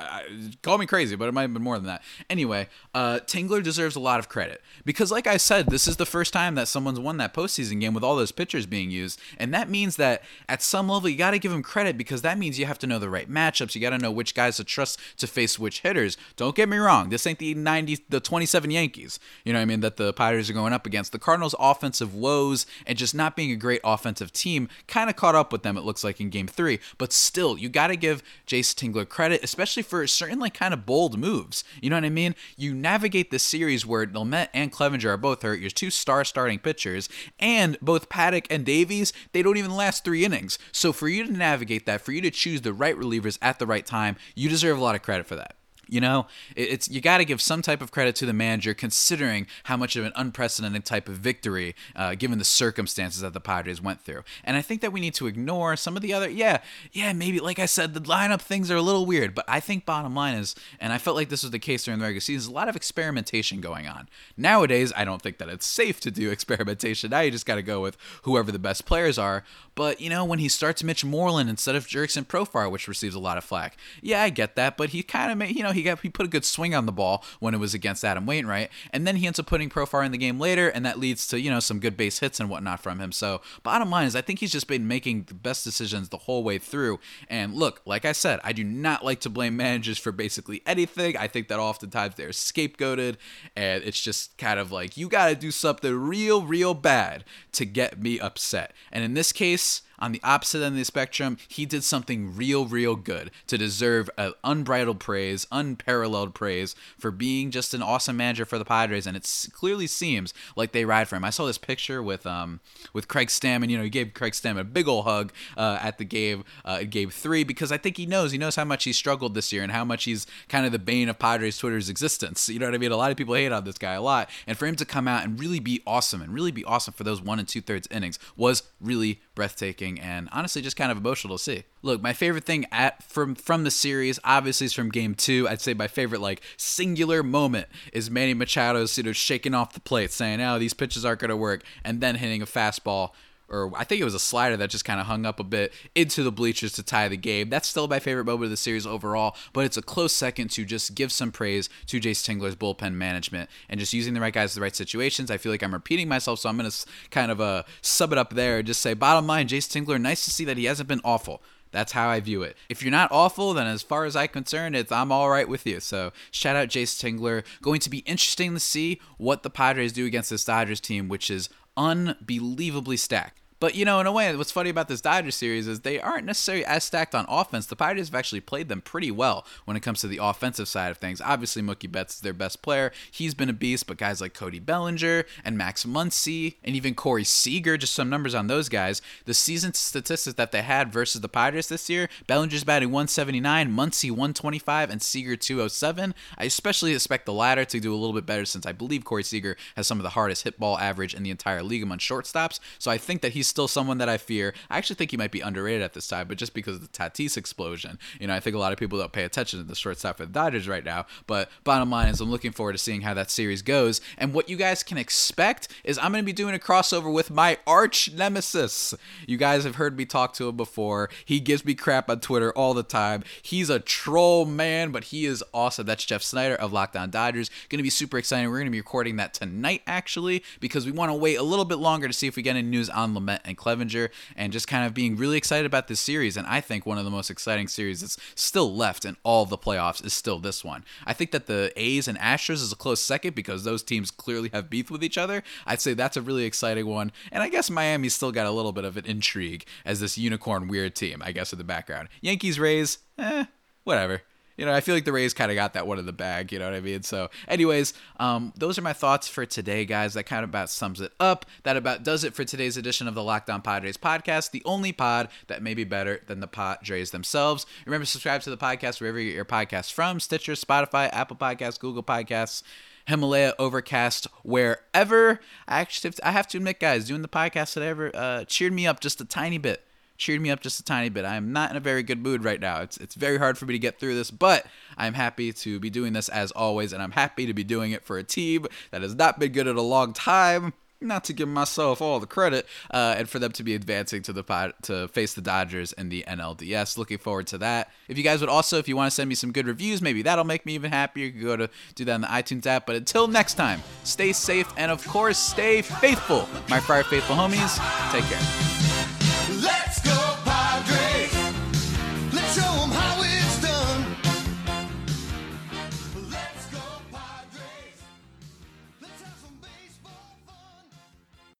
call 0.61 0.77
me 0.77 0.85
crazy, 0.85 1.15
but 1.15 1.27
it 1.27 1.31
might 1.33 1.41
have 1.41 1.53
been 1.53 1.63
more 1.63 1.77
than 1.77 1.87
that. 1.87 2.03
Anyway, 2.29 2.67
uh, 2.93 3.19
Tingler 3.25 3.63
deserves 3.63 3.95
a 3.95 3.99
lot 3.99 4.19
of 4.19 4.29
credit 4.29 4.61
because, 4.85 5.11
like 5.11 5.25
I 5.25 5.37
said, 5.37 5.67
this 5.67 5.87
is 5.87 5.97
the 5.97 6.05
first 6.05 6.31
time 6.31 6.53
that 6.55 6.67
someone's 6.67 6.99
won 6.99 7.17
that 7.17 7.33
postseason 7.33 7.81
game 7.81 7.93
with 7.93 8.03
all 8.03 8.15
those 8.15 8.31
pitchers 8.31 8.65
being 8.65 8.91
used, 8.91 9.19
and 9.37 9.53
that 9.53 9.69
means 9.69 9.95
that 9.95 10.21
at 10.47 10.61
some 10.61 10.89
level 10.89 11.09
you 11.09 11.17
got 11.17 11.31
to 11.31 11.39
give 11.39 11.51
him 11.51 11.63
credit 11.63 11.97
because 11.97 12.21
that 12.21 12.37
means 12.37 12.59
you 12.59 12.65
have 12.65 12.79
to 12.79 12.87
know 12.87 12.99
the 12.99 13.09
right 13.09 13.29
matchups. 13.29 13.73
You 13.73 13.81
got 13.81 13.91
to 13.91 13.97
know 13.97 14.11
which 14.11 14.35
guys 14.35 14.57
to 14.57 14.63
trust 14.63 14.99
to 15.17 15.27
face 15.27 15.57
which 15.57 15.81
hitters. 15.81 16.17
Don't 16.35 16.55
get 16.55 16.69
me 16.69 16.77
wrong, 16.77 17.09
this 17.09 17.25
ain't 17.25 17.39
the 17.39 17.55
90, 17.55 17.99
the 18.09 18.19
27 18.19 18.69
Yankees. 18.69 19.19
You 19.43 19.53
know 19.53 19.59
what 19.59 19.63
I 19.63 19.65
mean? 19.65 19.79
That 19.79 19.97
the 19.97 20.13
Padres 20.13 20.49
are 20.49 20.53
going 20.53 20.73
up 20.73 20.85
against. 20.85 21.11
The 21.11 21.19
Cardinals' 21.19 21.55
offensive 21.59 22.13
woes 22.13 22.42
and 22.85 22.97
just 22.97 23.15
not 23.15 23.35
being 23.35 23.51
a 23.51 23.55
great 23.55 23.81
offensive 23.83 24.31
team 24.31 24.67
kind 24.87 25.09
of 25.09 25.15
caught 25.15 25.35
up 25.35 25.51
with 25.51 25.63
them, 25.63 25.77
it 25.77 25.83
looks 25.83 26.03
like, 26.03 26.19
in 26.19 26.29
game 26.29 26.47
three. 26.47 26.79
But 26.97 27.13
still, 27.13 27.57
you 27.57 27.69
got 27.69 27.87
to 27.87 27.95
give 27.95 28.21
Jayce 28.45 28.73
Tingler 28.73 29.07
credit, 29.07 29.43
especially 29.43 29.83
for 29.83 30.05
certain, 30.07 30.39
like, 30.39 30.53
kind 30.53 30.73
of 30.73 30.85
bold 30.85 31.17
moves. 31.17 31.63
You 31.81 31.89
know 31.89 31.95
what 31.97 32.05
I 32.05 32.09
mean? 32.09 32.35
You 32.57 32.73
navigate 32.73 33.31
this 33.31 33.43
series 33.43 33.85
where 33.85 34.05
Lamet 34.05 34.49
and 34.53 34.71
Clevinger 34.71 35.05
are 35.05 35.17
both 35.17 35.41
hurt, 35.41 35.59
your 35.59 35.69
two 35.69 35.89
star 35.89 36.23
starting 36.25 36.59
pitchers, 36.59 37.09
and 37.39 37.77
both 37.81 38.09
Paddock 38.09 38.47
and 38.49 38.65
Davies, 38.65 39.13
they 39.31 39.41
don't 39.41 39.57
even 39.57 39.75
last 39.75 40.03
three 40.03 40.25
innings. 40.25 40.59
So 40.71 40.91
for 40.91 41.07
you 41.07 41.25
to 41.25 41.31
navigate 41.31 41.85
that, 41.85 42.01
for 42.01 42.11
you 42.11 42.21
to 42.21 42.31
choose 42.31 42.61
the 42.61 42.73
right 42.73 42.97
relievers 42.97 43.37
at 43.41 43.59
the 43.59 43.67
right 43.67 43.85
time, 43.85 44.17
you 44.35 44.49
deserve 44.49 44.77
a 44.77 44.83
lot 44.83 44.95
of 44.95 45.01
credit 45.01 45.25
for 45.25 45.35
that. 45.35 45.55
You 45.93 46.01
know, 46.01 46.25
it's 46.55 46.89
you 46.89 47.01
got 47.01 47.19
to 47.19 47.25
give 47.25 47.39
some 47.39 47.61
type 47.61 47.79
of 47.79 47.91
credit 47.91 48.15
to 48.15 48.25
the 48.25 48.33
manager, 48.33 48.73
considering 48.73 49.45
how 49.65 49.77
much 49.77 49.95
of 49.95 50.03
an 50.03 50.11
unprecedented 50.15 50.85
type 50.85 51.07
of 51.07 51.17
victory, 51.17 51.75
uh, 51.95 52.15
given 52.15 52.39
the 52.39 52.45
circumstances 52.45 53.21
that 53.21 53.33
the 53.33 53.39
Padres 53.39 53.79
went 53.79 54.01
through. 54.01 54.23
And 54.43 54.57
I 54.57 54.63
think 54.63 54.81
that 54.81 54.91
we 54.91 54.99
need 54.99 55.13
to 55.13 55.27
ignore 55.27 55.75
some 55.75 55.95
of 55.95 56.01
the 56.01 56.11
other, 56.11 56.27
yeah, 56.27 56.61
yeah, 56.93 57.13
maybe 57.13 57.39
like 57.39 57.59
I 57.59 57.67
said, 57.67 57.93
the 57.93 57.99
lineup 57.99 58.41
things 58.41 58.71
are 58.71 58.75
a 58.75 58.81
little 58.81 59.05
weird. 59.05 59.35
But 59.35 59.45
I 59.47 59.59
think 59.59 59.85
bottom 59.85 60.15
line 60.15 60.33
is, 60.33 60.55
and 60.79 60.91
I 60.91 60.97
felt 60.97 61.15
like 61.15 61.29
this 61.29 61.43
was 61.43 61.51
the 61.51 61.59
case 61.59 61.83
during 61.83 61.99
the 61.99 62.05
regular 62.05 62.21
season, 62.21 62.51
a 62.51 62.55
lot 62.55 62.69
of 62.69 62.75
experimentation 62.75 63.61
going 63.61 63.85
on. 63.87 64.09
Nowadays, 64.35 64.91
I 64.97 65.05
don't 65.05 65.21
think 65.21 65.37
that 65.37 65.49
it's 65.49 65.67
safe 65.67 65.99
to 65.99 66.09
do 66.09 66.31
experimentation. 66.31 67.11
Now 67.11 67.19
you 67.19 67.29
just 67.29 67.45
got 67.45 67.55
to 67.55 67.61
go 67.61 67.81
with 67.81 67.97
whoever 68.23 68.51
the 68.51 68.57
best 68.57 68.87
players 68.87 69.19
are. 69.19 69.43
But 69.75 70.01
you 70.01 70.09
know, 70.09 70.25
when 70.25 70.39
he 70.39 70.49
starts 70.49 70.83
Mitch 70.83 71.05
Moreland 71.05 71.51
instead 71.51 71.75
of 71.75 71.87
Jurickson 71.87 72.25
Profar, 72.25 72.71
which 72.71 72.87
receives 72.87 73.13
a 73.13 73.19
lot 73.19 73.37
of 73.37 73.43
flack, 73.43 73.77
yeah, 74.01 74.23
I 74.23 74.29
get 74.29 74.55
that. 74.55 74.75
But 74.75 74.89
he 74.89 75.03
kind 75.03 75.31
of 75.31 75.37
made, 75.37 75.55
you 75.55 75.61
know, 75.61 75.71
he 75.71 75.82
got 75.83 75.99
he 76.01 76.09
put 76.09 76.25
a 76.25 76.29
good 76.29 76.45
swing 76.45 76.73
on 76.73 76.85
the 76.85 76.91
ball 76.91 77.23
when 77.39 77.53
it 77.53 77.59
was 77.59 77.73
against 77.73 78.03
Adam 78.03 78.25
Wainwright, 78.25 78.69
and 78.91 79.05
then 79.05 79.17
he 79.17 79.27
ends 79.27 79.39
up 79.39 79.45
putting 79.45 79.69
Profar 79.69 80.05
in 80.05 80.11
the 80.11 80.17
game 80.17 80.39
later, 80.39 80.69
and 80.69 80.85
that 80.85 80.99
leads 80.99 81.27
to 81.27 81.39
you 81.39 81.49
know 81.49 81.59
some 81.59 81.79
good 81.79 81.97
base 81.97 82.19
hits 82.19 82.39
and 82.39 82.49
whatnot 82.49 82.81
from 82.81 82.99
him. 82.99 83.11
So 83.11 83.41
bottom 83.63 83.89
line 83.89 84.07
is, 84.07 84.15
I 84.15 84.21
think 84.21 84.39
he's 84.39 84.51
just 84.51 84.67
been 84.67 84.87
making 84.87 85.23
the 85.23 85.33
best 85.33 85.63
decisions 85.63 86.09
the 86.09 86.17
whole 86.17 86.43
way 86.43 86.57
through. 86.57 86.99
And 87.27 87.53
look, 87.53 87.81
like 87.85 88.05
I 88.05 88.11
said, 88.11 88.39
I 88.43 88.53
do 88.53 88.63
not 88.63 89.03
like 89.03 89.19
to 89.21 89.29
blame 89.29 89.57
managers 89.57 89.97
for 89.97 90.11
basically 90.11 90.61
anything. 90.65 91.17
I 91.17 91.27
think 91.27 91.47
that 91.47 91.59
oftentimes 91.59 92.15
they're 92.15 92.29
scapegoated, 92.29 93.17
and 93.55 93.83
it's 93.83 94.01
just 94.01 94.37
kind 94.37 94.59
of 94.59 94.71
like 94.71 94.97
you 94.97 95.07
got 95.07 95.29
to 95.29 95.35
do 95.35 95.51
something 95.51 95.93
real, 95.93 96.43
real 96.43 96.73
bad 96.73 97.23
to 97.53 97.65
get 97.65 98.01
me 98.01 98.19
upset. 98.19 98.73
And 98.91 99.03
in 99.03 99.13
this 99.13 99.31
case, 99.31 99.81
on 100.03 100.11
the 100.11 100.19
opposite 100.21 100.57
end 100.57 100.73
of 100.73 100.75
the 100.75 100.83
spectrum, 100.83 101.37
he 101.47 101.65
did 101.65 101.81
something 101.81 102.35
real, 102.35 102.65
real 102.65 102.97
good 102.97 103.31
to 103.47 103.57
deserve 103.57 104.09
unbridled 104.43 104.99
praise, 104.99 105.47
unparalleled 105.49 106.35
praise 106.35 106.75
for 106.99 107.09
being 107.09 107.51
just 107.51 107.73
an 107.73 107.81
awesome 107.81 108.17
manager 108.17 108.43
for 108.43 108.57
the 108.57 108.65
Padres. 108.65 109.07
And 109.07 109.15
it 109.15 109.47
clearly 109.53 109.87
seems 109.87 110.33
like 110.57 110.73
they 110.73 110.83
ride 110.83 111.07
for 111.07 111.15
him. 111.15 111.23
I 111.23 111.29
saw 111.29 111.45
this 111.45 111.57
picture 111.57 112.03
with 112.03 112.27
um 112.27 112.59
with 112.91 113.07
Craig 113.07 113.29
Stammen. 113.29 113.69
You 113.69 113.77
know, 113.77 113.83
he 113.85 113.89
gave 113.89 114.13
Craig 114.13 114.33
Stammen 114.33 114.59
a 114.59 114.65
big 114.65 114.89
old 114.89 115.05
hug 115.05 115.31
uh, 115.55 115.79
at 115.81 115.97
the 115.97 116.03
game 116.03 116.43
uh, 116.65 116.83
game 116.83 117.09
three 117.09 117.45
because 117.45 117.71
I 117.71 117.77
think 117.77 117.95
he 117.95 118.05
knows 118.05 118.33
he 118.33 118.37
knows 118.37 118.57
how 118.57 118.65
much 118.65 118.83
he 118.83 118.91
struggled 118.91 119.35
this 119.35 119.53
year 119.53 119.63
and 119.63 119.71
how 119.71 119.85
much 119.85 120.03
he's 120.03 120.27
kind 120.49 120.65
of 120.65 120.73
the 120.73 120.79
bane 120.79 121.07
of 121.07 121.17
Padres 121.17 121.57
Twitter's 121.57 121.87
existence. 121.89 122.49
You 122.53 122.59
know 122.59 122.67
what 122.67 122.75
I 122.75 122.77
mean? 122.77 122.91
A 122.91 122.97
lot 122.97 123.09
of 123.09 123.17
people 123.17 123.33
hate 123.33 123.51
on 123.51 123.63
this 123.63 123.79
guy 123.79 123.93
a 123.93 124.01
lot, 124.01 124.29
and 124.45 124.55
for 124.55 124.67
him 124.67 124.75
to 124.75 124.85
come 124.85 125.07
out 125.07 125.23
and 125.23 125.39
really 125.39 125.59
be 125.59 125.81
awesome 125.87 126.21
and 126.21 126.31
really 126.31 126.51
be 126.51 126.63
awesome 126.65 126.93
for 126.93 127.03
those 127.03 127.19
one 127.19 127.39
and 127.39 127.47
two 127.47 127.61
thirds 127.61 127.87
innings 127.89 128.19
was 128.35 128.61
really 128.79 129.21
breathtaking 129.33 129.92
and 129.99 130.29
honestly 130.31 130.61
just 130.61 130.75
kind 130.75 130.91
of 130.91 130.97
emotional 130.97 131.37
to 131.37 131.43
see. 131.43 131.63
Look, 131.81 132.01
my 132.01 132.13
favorite 132.13 132.45
thing 132.45 132.65
at 132.71 133.03
from 133.03 133.35
from 133.35 133.63
the 133.63 133.71
series 133.71 134.19
obviously 134.23 134.65
is 134.65 134.73
from 134.73 134.89
game 134.89 135.15
2. 135.15 135.47
I'd 135.49 135.61
say 135.61 135.73
my 135.73 135.87
favorite 135.87 136.21
like 136.21 136.41
singular 136.57 137.23
moment 137.23 137.67
is 137.91 138.09
Manny 138.09 138.33
Machado's 138.33 138.97
you 138.97 139.03
know 139.03 139.13
shaking 139.13 139.53
off 139.53 139.73
the 139.73 139.79
plate 139.79 140.11
saying, 140.11 140.41
"Oh, 140.41 140.59
these 140.59 140.73
pitches 140.73 141.05
aren't 141.05 141.19
going 141.19 141.29
to 141.29 141.37
work," 141.37 141.63
and 141.83 142.01
then 142.01 142.15
hitting 142.15 142.41
a 142.41 142.45
fastball 142.45 143.11
or 143.53 143.71
I 143.75 143.83
think 143.83 144.01
it 144.01 144.05
was 144.05 144.15
a 144.15 144.19
slider 144.19 144.57
that 144.57 144.69
just 144.71 144.83
kind 144.83 144.99
of 144.99 145.05
hung 145.05 145.25
up 145.25 145.39
a 145.39 145.43
bit 145.43 145.71
into 145.93 146.23
the 146.23 146.31
bleachers 146.31 146.73
to 146.73 146.83
tie 146.83 147.07
the 147.07 147.15
game. 147.17 147.49
That's 147.49 147.67
still 147.67 147.87
my 147.87 147.99
favorite 147.99 148.25
moment 148.25 148.45
of 148.45 148.49
the 148.49 148.57
series 148.57 148.87
overall, 148.87 149.35
but 149.53 149.63
it's 149.63 149.77
a 149.77 149.81
close 149.81 150.11
second 150.11 150.49
to 150.51 150.65
just 150.65 150.95
give 150.95 151.11
some 151.11 151.31
praise 151.31 151.69
to 151.87 151.99
Jayce 151.99 152.23
Tingler's 152.27 152.55
bullpen 152.55 152.95
management 152.95 153.49
and 153.69 153.79
just 153.79 153.93
using 153.93 154.15
the 154.15 154.21
right 154.21 154.33
guys 154.33 154.55
in 154.55 154.59
the 154.59 154.63
right 154.63 154.75
situations. 154.75 155.29
I 155.29 155.37
feel 155.37 155.51
like 155.51 155.61
I'm 155.61 155.73
repeating 155.73 156.07
myself, 156.07 156.39
so 156.39 156.49
I'm 156.49 156.57
going 156.57 156.69
to 156.69 156.85
kind 157.11 157.31
of 157.31 157.39
uh, 157.39 157.63
sub 157.81 158.11
it 158.11 158.17
up 158.17 158.33
there. 158.33 158.57
And 158.57 158.67
just 158.67 158.81
say, 158.81 158.95
bottom 158.95 159.27
line, 159.27 159.47
Jayce 159.47 159.69
Tingler, 159.69 160.01
nice 160.01 160.25
to 160.25 160.31
see 160.31 160.45
that 160.45 160.57
he 160.57 160.65
hasn't 160.65 160.89
been 160.89 161.01
awful. 161.03 161.43
That's 161.71 161.91
how 161.91 162.07
I 162.07 162.19
view 162.19 162.43
it. 162.43 162.55
If 162.69 162.83
you're 162.83 162.91
not 162.91 163.11
awful, 163.11 163.53
then 163.53 163.65
as 163.65 163.81
far 163.81 164.05
as 164.05 164.15
I'm 164.15 164.27
concerned, 164.27 164.75
it's 164.75 164.91
I'm 164.91 165.11
all 165.11 165.29
right 165.29 165.49
with 165.49 165.65
you. 165.65 165.79
So 165.79 166.11
shout 166.31 166.55
out 166.55 166.69
Jayce 166.69 166.99
Tingler. 166.99 167.43
Going 167.61 167.79
to 167.81 167.89
be 167.89 167.99
interesting 167.99 168.53
to 168.53 168.59
see 168.59 169.01
what 169.17 169.43
the 169.43 169.49
Padres 169.49 169.93
do 169.93 170.05
against 170.05 170.29
this 170.29 170.45
Dodgers 170.45 170.79
team, 170.79 171.09
which 171.09 171.31
is 171.31 171.49
unbelievably 171.75 172.97
stacked. 172.97 173.42
But 173.63 173.75
you 173.75 173.85
know, 173.85 174.01
in 174.01 174.07
a 174.07 174.11
way, 174.11 174.35
what's 174.35 174.51
funny 174.51 174.69
about 174.69 174.89
this 174.89 174.99
Dodgers 174.99 175.35
series 175.35 175.69
is 175.69 175.79
they 175.79 175.97
aren't 175.97 176.25
necessarily 176.25 176.65
as 176.65 176.83
stacked 176.83 177.15
on 177.15 177.25
offense. 177.29 177.65
The 177.65 177.77
Padres 177.77 178.09
have 178.09 178.15
actually 178.15 178.41
played 178.41 178.67
them 178.67 178.81
pretty 178.81 179.09
well 179.09 179.45
when 179.63 179.77
it 179.77 179.79
comes 179.79 180.01
to 180.01 180.07
the 180.09 180.19
offensive 180.21 180.67
side 180.67 180.91
of 180.91 180.97
things. 180.97 181.21
Obviously, 181.21 181.61
Mookie 181.61 181.89
Betts 181.89 182.15
is 182.15 182.19
their 182.19 182.33
best 182.33 182.61
player. 182.61 182.91
He's 183.09 183.33
been 183.33 183.47
a 183.47 183.53
beast, 183.53 183.87
but 183.87 183.95
guys 183.95 184.19
like 184.19 184.33
Cody 184.33 184.59
Bellinger 184.59 185.23
and 185.45 185.57
Max 185.57 185.85
Muncy 185.85 186.55
and 186.61 186.75
even 186.75 186.93
Corey 186.93 187.23
Seager, 187.23 187.77
just 187.77 187.93
some 187.93 188.09
numbers 188.09 188.35
on 188.35 188.47
those 188.47 188.67
guys. 188.67 189.01
The 189.23 189.33
season 189.33 189.73
statistics 189.73 190.35
that 190.35 190.51
they 190.51 190.61
had 190.61 190.91
versus 190.91 191.21
the 191.21 191.29
Padres 191.29 191.69
this 191.69 191.89
year, 191.89 192.09
Bellinger's 192.27 192.65
batting 192.65 192.91
179, 192.91 193.71
Muncy 193.71 194.11
125, 194.11 194.89
and 194.89 195.01
Seager 195.01 195.37
207. 195.37 196.13
I 196.37 196.43
especially 196.43 196.91
expect 196.91 197.25
the 197.25 197.31
latter 197.31 197.63
to 197.63 197.79
do 197.79 197.93
a 197.93 197.95
little 197.95 198.13
bit 198.13 198.25
better 198.25 198.43
since 198.43 198.65
I 198.65 198.73
believe 198.73 199.05
Corey 199.05 199.23
Seager 199.23 199.55
has 199.77 199.87
some 199.87 199.99
of 199.99 200.03
the 200.03 200.09
hardest 200.09 200.43
hit 200.43 200.59
ball 200.59 200.77
average 200.79 201.15
in 201.15 201.23
the 201.23 201.31
entire 201.31 201.63
league 201.63 201.83
among 201.83 201.99
shortstops. 201.99 202.59
So 202.77 202.91
I 202.91 202.97
think 202.97 203.21
that 203.21 203.31
he's 203.31 203.52
still 203.53 203.67
someone 203.67 203.99
that 203.99 204.09
I 204.09 204.17
fear. 204.17 204.55
I 204.71 204.79
actually 204.79 204.95
think 204.95 205.11
he 205.11 205.17
might 205.17 205.31
be 205.31 205.41
underrated 205.41 205.83
at 205.83 205.93
this 205.93 206.07
time, 206.07 206.27
but 206.27 206.37
just 206.39 206.55
because 206.55 206.77
of 206.77 206.81
the 206.81 206.87
Tatis 206.87 207.37
explosion, 207.37 207.99
you 208.19 208.25
know, 208.25 208.33
I 208.33 208.39
think 208.39 208.55
a 208.55 208.59
lot 208.59 208.73
of 208.73 208.79
people 208.79 208.97
don't 208.97 209.11
pay 209.11 209.23
attention 209.23 209.59
to 209.59 209.65
the 209.65 209.75
shortstop 209.75 210.17
for 210.17 210.25
the 210.25 210.31
Dodgers 210.31 210.67
right 210.67 210.83
now. 210.83 211.05
But 211.27 211.51
bottom 211.63 211.91
line 211.91 212.07
is, 212.07 212.19
I'm 212.19 212.31
looking 212.31 212.51
forward 212.51 212.71
to 212.71 212.79
seeing 212.79 213.01
how 213.01 213.13
that 213.13 213.29
series 213.29 213.61
goes. 213.61 214.01
And 214.17 214.33
what 214.33 214.49
you 214.49 214.57
guys 214.57 214.81
can 214.81 214.97
expect 214.97 215.67
is 215.83 215.99
I'm 215.99 216.11
going 216.11 216.23
to 216.23 216.25
be 216.25 216.33
doing 216.33 216.55
a 216.55 216.59
crossover 216.59 217.13
with 217.13 217.29
my 217.29 217.59
arch 217.67 218.11
nemesis. 218.11 218.95
You 219.27 219.37
guys 219.37 219.65
have 219.65 219.75
heard 219.75 219.95
me 219.95 220.05
talk 220.05 220.33
to 220.33 220.49
him 220.49 220.57
before. 220.57 221.11
He 221.23 221.39
gives 221.39 221.63
me 221.63 221.75
crap 221.75 222.09
on 222.09 222.21
Twitter 222.21 222.51
all 222.53 222.73
the 222.73 222.81
time. 222.81 223.23
He's 223.43 223.69
a 223.69 223.79
troll 223.79 224.45
man, 224.45 224.91
but 224.91 225.05
he 225.05 225.25
is 225.25 225.43
awesome. 225.53 225.85
That's 225.85 226.05
Jeff 226.05 226.23
Snyder 226.23 226.55
of 226.55 226.73
Locked 226.73 226.95
On 226.95 227.11
Dodgers. 227.11 227.51
Going 227.69 227.77
to 227.77 227.83
be 227.83 227.91
super 227.91 228.17
exciting. 228.17 228.49
We're 228.49 228.57
going 228.57 228.65
to 228.65 228.71
be 228.71 228.79
recording 228.79 229.17
that 229.17 229.35
tonight, 229.35 229.83
actually, 229.85 230.43
because 230.59 230.87
we 230.87 230.91
want 230.91 231.11
to 231.11 231.15
wait 231.15 231.35
a 231.35 231.43
little 231.43 231.65
bit 231.65 231.77
longer 231.77 232.07
to 232.07 232.13
see 232.13 232.27
if 232.27 232.35
we 232.35 232.41
get 232.41 232.55
any 232.55 232.67
news 232.67 232.89
on 232.89 233.13
Lamet 233.13 233.42
and 233.45 233.57
Clevinger 233.57 234.09
and 234.35 234.53
just 234.53 234.67
kind 234.67 234.85
of 234.85 234.93
being 234.93 235.15
really 235.15 235.37
excited 235.37 235.65
about 235.65 235.87
this 235.87 235.99
series. 235.99 236.37
And 236.37 236.47
I 236.47 236.61
think 236.61 236.85
one 236.85 236.97
of 236.97 237.05
the 237.05 237.11
most 237.11 237.29
exciting 237.29 237.67
series 237.67 238.01
that's 238.01 238.17
still 238.35 238.75
left 238.75 239.05
in 239.05 239.17
all 239.23 239.45
the 239.45 239.57
playoffs 239.57 240.03
is 240.05 240.13
still 240.13 240.39
this 240.39 240.63
one. 240.63 240.83
I 241.05 241.13
think 241.13 241.31
that 241.31 241.47
the 241.47 241.71
A's 241.75 242.07
and 242.07 242.17
Astros 242.17 242.61
is 242.61 242.71
a 242.71 242.75
close 242.75 243.01
second 243.01 243.35
because 243.35 243.63
those 243.63 243.83
teams 243.83 244.11
clearly 244.11 244.49
have 244.53 244.69
beef 244.69 244.89
with 244.89 245.03
each 245.03 245.17
other. 245.17 245.43
I'd 245.65 245.81
say 245.81 245.93
that's 245.93 246.17
a 246.17 246.21
really 246.21 246.45
exciting 246.45 246.87
one. 246.87 247.11
And 247.31 247.43
I 247.43 247.49
guess 247.49 247.69
Miami's 247.69 248.15
still 248.15 248.31
got 248.31 248.47
a 248.47 248.51
little 248.51 248.71
bit 248.71 248.85
of 248.85 248.97
an 248.97 249.05
intrigue 249.05 249.65
as 249.85 249.99
this 249.99 250.17
unicorn 250.17 250.67
weird 250.67 250.95
team, 250.95 251.21
I 251.23 251.31
guess, 251.31 251.53
in 251.53 251.57
the 251.57 251.63
background. 251.63 252.09
Yankees, 252.21 252.59
Rays, 252.59 252.99
eh, 253.17 253.45
whatever 253.83 254.21
you 254.57 254.65
know, 254.65 254.73
I 254.73 254.81
feel 254.81 254.93
like 254.93 255.05
the 255.05 255.11
Rays 255.11 255.33
kind 255.33 255.51
of 255.51 255.55
got 255.55 255.73
that 255.73 255.87
one 255.87 255.99
in 255.99 256.05
the 256.05 256.13
bag. 256.13 256.51
You 256.51 256.59
know 256.59 256.65
what 256.65 256.75
I 256.75 256.79
mean? 256.79 257.03
So, 257.03 257.29
anyways, 257.47 257.93
um, 258.19 258.53
those 258.55 258.77
are 258.77 258.81
my 258.81 258.93
thoughts 258.93 259.27
for 259.27 259.45
today, 259.45 259.85
guys. 259.85 260.13
That 260.13 260.23
kind 260.23 260.43
of 260.43 260.49
about 260.49 260.69
sums 260.69 261.01
it 261.01 261.11
up. 261.19 261.45
That 261.63 261.75
about 261.75 262.03
does 262.03 262.23
it 262.23 262.35
for 262.35 262.43
today's 262.43 262.77
edition 262.77 263.07
of 263.07 263.15
the 263.15 263.23
Locked 263.23 263.49
On 263.49 263.61
Padres 263.61 263.97
podcast, 263.97 264.51
the 264.51 264.61
only 264.65 264.91
pod 264.91 265.29
that 265.47 265.63
may 265.63 265.73
be 265.73 265.83
better 265.83 266.21
than 266.27 266.39
the 266.39 266.47
Padres 266.47 267.11
themselves. 267.11 267.65
Remember, 267.85 268.05
subscribe 268.05 268.41
to 268.41 268.49
the 268.49 268.57
podcast 268.57 269.01
wherever 269.01 269.19
you 269.19 269.29
get 269.29 269.35
your 269.35 269.45
podcasts 269.45 269.91
from: 269.91 270.19
Stitcher, 270.19 270.53
Spotify, 270.53 271.09
Apple 271.11 271.37
Podcasts, 271.37 271.79
Google 271.79 272.03
Podcasts. 272.03 272.63
Himalaya, 273.05 273.53
Overcast, 273.59 274.27
wherever. 274.43 275.41
I 275.67 275.81
actually, 275.81 276.07
have 276.07 276.15
to, 276.15 276.27
I 276.27 276.31
have 276.31 276.47
to 276.47 276.57
admit, 276.57 276.79
guys, 276.79 277.05
doing 277.05 277.21
the 277.21 277.27
podcast 277.27 277.73
today 277.73 277.89
ever 277.89 278.15
uh, 278.15 278.45
cheered 278.45 278.71
me 278.71 278.87
up 278.87 279.01
just 279.01 279.19
a 279.19 279.25
tiny 279.25 279.57
bit 279.57 279.85
cheered 280.23 280.41
me 280.41 280.49
up 280.49 280.61
just 280.61 280.79
a 280.79 280.83
tiny 280.83 281.09
bit. 281.09 281.25
I 281.25 281.35
am 281.35 281.51
not 281.51 281.69
in 281.69 281.77
a 281.77 281.81
very 281.81 282.01
good 282.01 282.23
mood 282.23 282.43
right 282.43 282.59
now. 282.59 282.81
It's 282.81 282.97
it's 282.97 283.15
very 283.15 283.37
hard 283.37 283.57
for 283.57 283.65
me 283.65 283.73
to 283.73 283.79
get 283.79 283.99
through 283.99 284.15
this, 284.15 284.31
but 284.31 284.65
I'm 284.97 285.13
happy 285.13 285.51
to 285.51 285.79
be 285.79 285.89
doing 285.89 286.13
this 286.13 286.29
as 286.29 286.51
always, 286.51 286.93
and 286.93 287.03
I'm 287.03 287.11
happy 287.11 287.45
to 287.45 287.53
be 287.53 287.63
doing 287.63 287.91
it 287.91 288.03
for 288.05 288.17
a 288.17 288.23
team 288.23 288.65
that 288.91 289.01
has 289.01 289.15
not 289.15 289.37
been 289.39 289.51
good 289.51 289.67
in 289.67 289.75
a 289.75 289.81
long 289.81 290.13
time. 290.13 290.73
Not 291.01 291.25
to 291.25 291.33
give 291.33 291.49
myself 291.49 292.01
all 292.01 292.21
the 292.21 292.25
credit, 292.25 292.65
uh, 292.89 293.15
and 293.17 293.27
for 293.27 293.37
them 293.37 293.51
to 293.53 293.63
be 293.63 293.75
advancing 293.75 294.21
to 294.21 294.31
the 294.31 294.41
pod, 294.41 294.71
to 294.83 295.09
face 295.09 295.33
the 295.33 295.41
Dodgers 295.41 295.91
in 295.91 296.07
the 296.07 296.23
NLDS. 296.25 296.97
Looking 296.97 297.17
forward 297.17 297.45
to 297.47 297.57
that. 297.57 297.91
If 298.07 298.17
you 298.17 298.23
guys 298.23 298.39
would 298.39 298.49
also, 298.49 298.77
if 298.77 298.87
you 298.87 298.95
want 298.95 299.11
to 299.11 299.13
send 299.13 299.27
me 299.27 299.35
some 299.35 299.51
good 299.51 299.67
reviews, 299.67 300.01
maybe 300.01 300.21
that'll 300.21 300.45
make 300.45 300.65
me 300.65 300.75
even 300.75 300.93
happier. 300.93 301.25
You 301.25 301.31
can 301.33 301.41
go 301.41 301.57
to 301.57 301.69
do 301.95 302.05
that 302.05 302.13
on 302.13 302.21
the 302.21 302.27
iTunes 302.27 302.65
app. 302.65 302.85
But 302.85 302.95
until 302.95 303.27
next 303.27 303.55
time, 303.55 303.83
stay 304.05 304.31
safe 304.31 304.71
and 304.77 304.89
of 304.89 305.05
course 305.05 305.37
stay 305.37 305.81
faithful, 305.81 306.47
my 306.69 306.79
Friar 306.79 307.03
Faithful 307.03 307.35
homies. 307.35 307.81
Take 308.13 308.23
care. 308.23 308.92